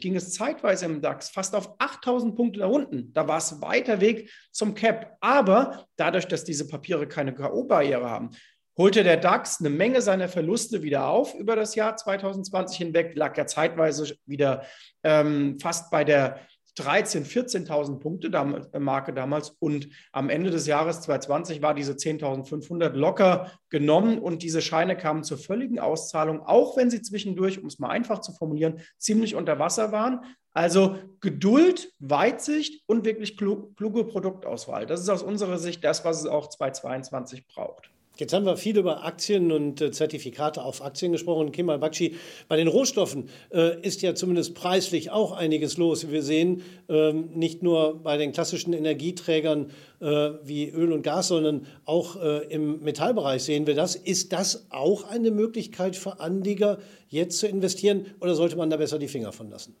ging 0.00 0.16
es 0.16 0.32
zeitweise 0.32 0.86
im 0.86 1.00
DAX 1.00 1.30
fast 1.30 1.54
auf 1.54 1.74
8000 1.78 2.34
Punkte 2.34 2.60
nach 2.60 2.68
unten. 2.68 3.12
Da 3.12 3.28
war 3.28 3.38
es 3.38 3.60
weiter 3.60 4.00
Weg 4.00 4.30
zum 4.50 4.74
Cap. 4.74 5.16
Aber 5.20 5.86
dadurch, 5.96 6.26
dass 6.26 6.44
diese 6.44 6.68
Papiere 6.68 7.06
keine 7.06 7.34
K.O.-Barriere 7.34 8.08
haben, 8.08 8.30
holte 8.76 9.04
der 9.04 9.18
DAX 9.18 9.60
eine 9.60 9.70
Menge 9.70 10.00
seiner 10.00 10.28
Verluste 10.28 10.82
wieder 10.82 11.06
auf 11.06 11.34
über 11.34 11.56
das 11.56 11.74
Jahr 11.74 11.96
2020 11.96 12.78
hinweg, 12.78 13.12
lag 13.16 13.36
ja 13.36 13.46
zeitweise 13.46 14.16
wieder 14.24 14.64
ähm, 15.02 15.58
fast 15.60 15.90
bei 15.90 16.04
der 16.04 16.40
13.000, 16.78 17.66
14.000 17.66 17.98
Punkte 17.98 18.28
äh, 18.28 18.78
Marke 18.78 19.12
damals 19.12 19.50
und 19.58 19.88
am 20.12 20.30
Ende 20.30 20.50
des 20.50 20.66
Jahres 20.66 21.02
2020 21.02 21.62
war 21.62 21.74
diese 21.74 21.92
10.500 21.92 22.90
locker 22.90 23.52
genommen 23.68 24.18
und 24.18 24.42
diese 24.42 24.62
Scheine 24.62 24.96
kamen 24.96 25.22
zur 25.24 25.38
völligen 25.38 25.78
Auszahlung, 25.78 26.40
auch 26.40 26.76
wenn 26.76 26.90
sie 26.90 27.02
zwischendurch, 27.02 27.60
um 27.60 27.66
es 27.66 27.78
mal 27.78 27.90
einfach 27.90 28.20
zu 28.20 28.32
formulieren, 28.32 28.80
ziemlich 28.98 29.34
unter 29.34 29.58
Wasser 29.58 29.92
waren. 29.92 30.20
Also 30.54 30.96
Geduld, 31.20 31.92
Weitsicht 31.98 32.82
und 32.86 33.04
wirklich 33.04 33.36
kluge 33.36 34.04
Produktauswahl. 34.04 34.86
Das 34.86 35.00
ist 35.00 35.08
aus 35.08 35.22
unserer 35.22 35.58
Sicht 35.58 35.82
das, 35.84 36.04
was 36.04 36.20
es 36.20 36.26
auch 36.26 36.48
2022 36.48 37.46
braucht. 37.46 37.91
Jetzt 38.18 38.34
haben 38.34 38.44
wir 38.44 38.58
viel 38.58 38.76
über 38.76 39.04
Aktien 39.04 39.50
und 39.52 39.80
äh, 39.80 39.90
Zertifikate 39.90 40.62
auf 40.62 40.84
Aktien 40.84 41.12
gesprochen. 41.12 41.50
Kemal 41.50 41.78
Bakci, 41.78 42.16
bei 42.46 42.56
den 42.56 42.68
Rohstoffen 42.68 43.30
äh, 43.50 43.80
ist 43.80 44.02
ja 44.02 44.14
zumindest 44.14 44.54
preislich 44.54 45.10
auch 45.10 45.32
einiges 45.32 45.78
los. 45.78 46.10
Wir 46.10 46.22
sehen 46.22 46.62
ähm, 46.90 47.30
nicht 47.34 47.62
nur 47.62 48.02
bei 48.02 48.18
den 48.18 48.32
klassischen 48.32 48.74
Energieträgern 48.74 49.70
äh, 50.00 50.30
wie 50.44 50.68
Öl 50.68 50.92
und 50.92 51.02
Gas, 51.02 51.28
sondern 51.28 51.66
auch 51.86 52.22
äh, 52.22 52.44
im 52.48 52.82
Metallbereich 52.82 53.44
sehen 53.44 53.66
wir 53.66 53.74
das. 53.74 53.96
Ist 53.96 54.34
das 54.34 54.66
auch 54.68 55.04
eine 55.04 55.30
Möglichkeit 55.30 55.96
für 55.96 56.20
Anleger, 56.20 56.78
jetzt 57.08 57.38
zu 57.38 57.46
investieren 57.46 58.06
oder 58.20 58.34
sollte 58.34 58.56
man 58.56 58.68
da 58.68 58.76
besser 58.76 58.98
die 58.98 59.08
Finger 59.08 59.32
von 59.32 59.48
lassen? 59.48 59.74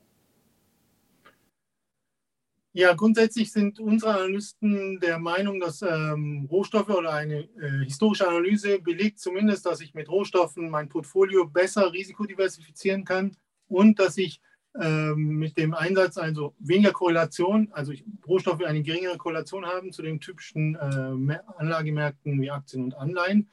Ja, 2.74 2.94
grundsätzlich 2.94 3.52
sind 3.52 3.80
unsere 3.80 4.14
Analysten 4.14 4.98
der 4.98 5.18
Meinung, 5.18 5.60
dass 5.60 5.82
ähm, 5.82 6.48
Rohstoffe 6.50 6.88
oder 6.88 7.12
eine 7.12 7.40
äh, 7.40 7.84
historische 7.84 8.26
Analyse 8.26 8.78
belegt 8.78 9.18
zumindest, 9.18 9.66
dass 9.66 9.82
ich 9.82 9.92
mit 9.92 10.08
Rohstoffen 10.08 10.70
mein 10.70 10.88
Portfolio 10.88 11.46
besser 11.46 11.92
risikodiversifizieren 11.92 13.04
kann 13.04 13.36
und 13.68 13.98
dass 13.98 14.16
ich 14.16 14.40
ähm, 14.80 15.36
mit 15.36 15.58
dem 15.58 15.74
Einsatz 15.74 16.16
also 16.16 16.54
weniger 16.58 16.92
Korrelation, 16.92 17.68
also 17.72 17.92
ich, 17.92 18.06
Rohstoffe 18.26 18.64
eine 18.64 18.82
geringere 18.82 19.18
Korrelation 19.18 19.66
haben 19.66 19.92
zu 19.92 20.00
den 20.00 20.18
typischen 20.18 20.74
äh, 20.76 21.40
Anlagemärkten 21.58 22.40
wie 22.40 22.50
Aktien 22.50 22.84
und 22.84 22.94
Anleihen. 22.94 23.50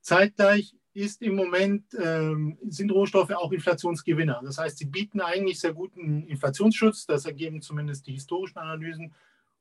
Zeitgleich 0.00 0.76
ist 0.94 1.22
im 1.22 1.34
Moment, 1.36 1.84
ähm, 2.02 2.58
sind 2.68 2.90
Rohstoffe 2.90 3.30
auch 3.30 3.52
Inflationsgewinner. 3.52 4.40
Das 4.44 4.58
heißt, 4.58 4.78
sie 4.78 4.86
bieten 4.86 5.20
eigentlich 5.20 5.60
sehr 5.60 5.74
guten 5.74 6.26
Inflationsschutz. 6.26 7.06
Das 7.06 7.24
ergeben 7.24 7.62
zumindest 7.62 8.06
die 8.06 8.12
historischen 8.12 8.58
Analysen. 8.58 9.14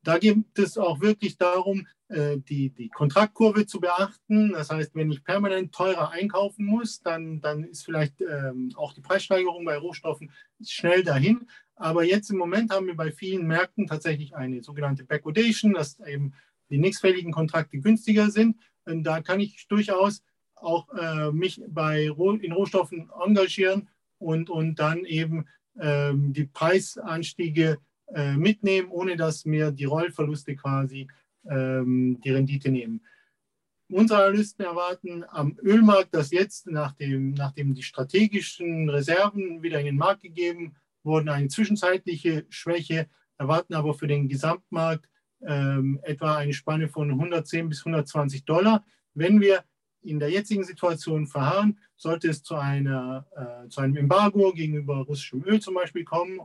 Da 0.04 0.18
geht 0.18 0.58
es 0.58 0.78
auch 0.78 1.02
wirklich 1.02 1.38
darum, 1.38 1.86
äh, 2.08 2.38
die, 2.38 2.70
die 2.70 2.90
Kontraktkurve 2.90 3.66
zu 3.66 3.80
beachten. 3.80 4.54
Das 4.54 4.70
heißt, 4.70 4.96
wenn 4.96 5.12
ich 5.12 5.24
permanent 5.24 5.74
teurer 5.74 6.12
einkaufen 6.12 6.66
muss, 6.66 7.02
dann, 7.02 7.42
dann 7.42 7.64
ist 7.64 7.84
vielleicht 7.84 8.22
ähm, 8.22 8.72
auch 8.76 8.94
die 8.94 9.02
Preissteigerung 9.02 9.66
bei 9.66 9.78
Rohstoffen 9.78 10.32
schnell 10.64 11.04
dahin. 11.04 11.48
Aber 11.76 12.04
jetzt 12.04 12.30
im 12.30 12.38
Moment 12.38 12.72
haben 12.72 12.88
wir 12.88 12.96
bei 12.96 13.12
vielen 13.12 13.46
Märkten 13.48 13.86
tatsächlich 13.86 14.36
eine 14.36 14.64
sogenannte 14.64 15.04
Backwardation, 15.04 15.74
dass 15.74 16.00
eben 16.00 16.34
die 16.70 16.78
nächstfälligen 16.78 17.32
Kontrakte 17.32 17.80
günstiger 17.80 18.32
sind. 18.32 18.58
Und 18.86 19.04
da 19.04 19.22
kann 19.22 19.40
ich 19.40 19.68
durchaus 19.68 20.24
auch 20.62 20.88
äh, 20.94 21.32
mich 21.32 21.62
bei 21.68 22.06
in 22.06 22.52
Rohstoffen 22.52 23.10
engagieren 23.24 23.88
und, 24.20 24.50
und 24.50 24.80
dann 24.80 25.06
eben 25.06 25.46
ähm, 25.80 26.34
die 26.34 26.46
Preisanstiege 26.46 27.78
äh, 28.14 28.36
mitnehmen, 28.36 28.90
ohne 28.90 29.16
dass 29.16 29.46
mir 29.46 29.72
die 29.72 29.86
Rollverluste 29.86 30.56
quasi 30.56 31.08
ähm, 31.50 32.20
die 32.24 32.32
Rendite 32.32 32.72
nehmen. 32.72 33.02
Unsere 33.90 34.20
Analysten 34.26 34.66
erwarten 34.66 35.24
am 35.30 35.58
Ölmarkt, 35.64 36.14
dass 36.14 36.32
jetzt, 36.32 36.68
nachdem, 36.68 37.32
nachdem 37.32 37.74
die 37.74 37.84
strategischen 37.84 38.90
Reserven 38.90 39.64
wieder 39.64 39.80
in 39.80 39.86
den 39.86 39.98
Markt 39.98 40.24
gegeben 40.24 40.76
wurden, 41.04 41.30
eine 41.30 41.48
zwischenzeitliche 41.48 42.46
Schwäche, 42.50 43.08
erwarten 43.38 43.76
aber 43.76 43.94
für 43.94 44.08
den 44.08 44.28
Gesamtmarkt 44.28 45.08
ähm, 45.42 46.00
etwa 46.04 46.36
eine 46.36 46.54
Spanne 46.54 46.90
von 46.90 47.12
110 47.12 47.70
bis 47.70 47.80
120 47.80 48.44
Dollar. 48.44 48.86
Wenn 49.14 49.40
wir 49.40 49.64
in 50.08 50.20
der 50.20 50.30
jetzigen 50.30 50.64
Situation 50.64 51.28
verharren, 51.28 51.78
sollte 51.96 52.30
es 52.30 52.44
zu, 52.44 52.56
einer, 52.56 53.26
äh, 53.36 53.70
zu 53.70 53.82
einem 53.82 53.98
Embargo 53.98 54.54
gegenüber 54.54 54.98
russischem 54.98 55.44
Öl 55.44 55.60
zum 55.60 55.74
Beispiel 55.74 56.04
kommen, 56.04 56.40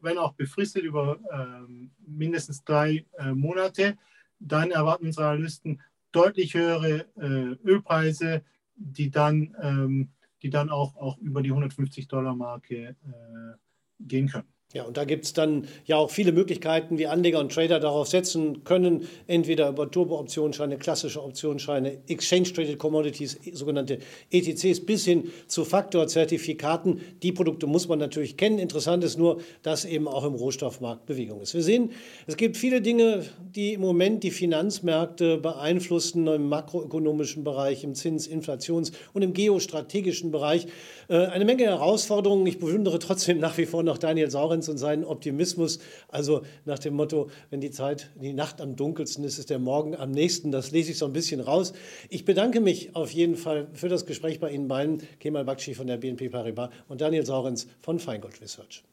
wenn 0.00 0.18
auch 0.18 0.34
befristet 0.34 0.82
über 0.82 1.18
äh, 1.30 1.88
mindestens 2.06 2.64
drei 2.64 3.04
äh, 3.18 3.32
Monate, 3.32 3.96
dann 4.38 4.70
erwarten 4.70 5.06
unsere 5.06 5.28
Analysten 5.28 5.80
deutlich 6.12 6.54
höhere 6.54 7.06
äh, 7.16 7.68
Ölpreise, 7.68 8.42
die 8.76 9.10
dann, 9.10 9.56
ähm, 9.62 10.08
die 10.42 10.50
dann 10.50 10.70
auch, 10.70 10.96
auch 10.96 11.18
über 11.18 11.42
die 11.42 11.50
150 11.50 12.08
Dollar 12.08 12.34
Marke 12.34 12.88
äh, 12.88 13.56
gehen 14.00 14.28
können. 14.28 14.53
Ja, 14.74 14.82
und 14.82 14.96
da 14.96 15.04
gibt 15.04 15.24
es 15.24 15.32
dann 15.32 15.68
ja 15.86 15.96
auch 15.98 16.10
viele 16.10 16.32
Möglichkeiten, 16.32 16.98
wie 16.98 17.06
Anleger 17.06 17.38
und 17.38 17.52
Trader 17.52 17.78
darauf 17.78 18.08
setzen 18.08 18.64
können, 18.64 19.06
entweder 19.28 19.68
über 19.68 19.88
Turbo-Optionsscheine, 19.88 20.78
klassische 20.78 21.22
Optionsscheine, 21.22 21.98
Exchange-Traded 22.08 22.76
Commodities, 22.76 23.38
sogenannte 23.52 23.98
ETCs, 24.32 24.84
bis 24.84 25.04
hin 25.04 25.30
zu 25.46 25.64
Faktorzertifikaten. 25.64 27.00
Die 27.22 27.30
Produkte 27.30 27.68
muss 27.68 27.86
man 27.86 28.00
natürlich 28.00 28.36
kennen. 28.36 28.58
Interessant 28.58 29.04
ist 29.04 29.16
nur, 29.16 29.40
dass 29.62 29.84
eben 29.84 30.08
auch 30.08 30.24
im 30.24 30.34
Rohstoffmarkt 30.34 31.06
Bewegung 31.06 31.40
ist. 31.40 31.54
Wir 31.54 31.62
sehen, 31.62 31.92
es 32.26 32.36
gibt 32.36 32.56
viele 32.56 32.82
Dinge, 32.82 33.24
die 33.54 33.74
im 33.74 33.80
Moment 33.80 34.24
die 34.24 34.32
Finanzmärkte 34.32 35.38
beeinflussen, 35.38 36.26
im 36.26 36.48
makroökonomischen 36.48 37.44
Bereich, 37.44 37.84
im 37.84 37.94
Zins-, 37.94 38.26
Inflations- 38.26 38.90
und 39.12 39.22
im 39.22 39.34
geostrategischen 39.34 40.32
Bereich. 40.32 40.66
Äh, 41.06 41.26
eine 41.26 41.44
Menge 41.44 41.62
Herausforderungen. 41.62 42.44
Ich 42.48 42.58
bewundere 42.58 42.98
trotzdem 42.98 43.38
nach 43.38 43.56
wie 43.56 43.66
vor 43.66 43.84
noch 43.84 43.98
Daniel 43.98 44.32
Saurenz 44.32 44.63
Lorenz 44.64 44.68
und 44.68 44.78
seinen 44.78 45.04
Optimismus. 45.04 45.78
Also 46.08 46.42
nach 46.64 46.78
dem 46.78 46.94
Motto, 46.94 47.30
wenn 47.50 47.60
die 47.60 47.70
Zeit, 47.70 48.10
die 48.20 48.32
Nacht 48.32 48.60
am 48.60 48.76
dunkelsten 48.76 49.24
ist, 49.24 49.38
ist 49.38 49.50
der 49.50 49.58
Morgen 49.58 49.94
am 49.96 50.10
nächsten. 50.10 50.50
Das 50.50 50.70
lese 50.70 50.92
ich 50.92 50.98
so 50.98 51.06
ein 51.06 51.12
bisschen 51.12 51.40
raus. 51.40 51.72
Ich 52.08 52.24
bedanke 52.24 52.60
mich 52.60 52.94
auf 52.94 53.10
jeden 53.10 53.36
Fall 53.36 53.68
für 53.72 53.88
das 53.88 54.06
Gespräch 54.06 54.40
bei 54.40 54.50
Ihnen 54.50 54.68
beiden, 54.68 55.02
Kemal 55.20 55.44
Bakshi 55.44 55.74
von 55.74 55.86
der 55.86 55.98
BNP 55.98 56.30
Paribas 56.30 56.70
und 56.88 57.00
Daniel 57.00 57.26
Saurenz 57.26 57.66
von 57.80 57.98
Feingold 57.98 58.40
Research. 58.40 58.84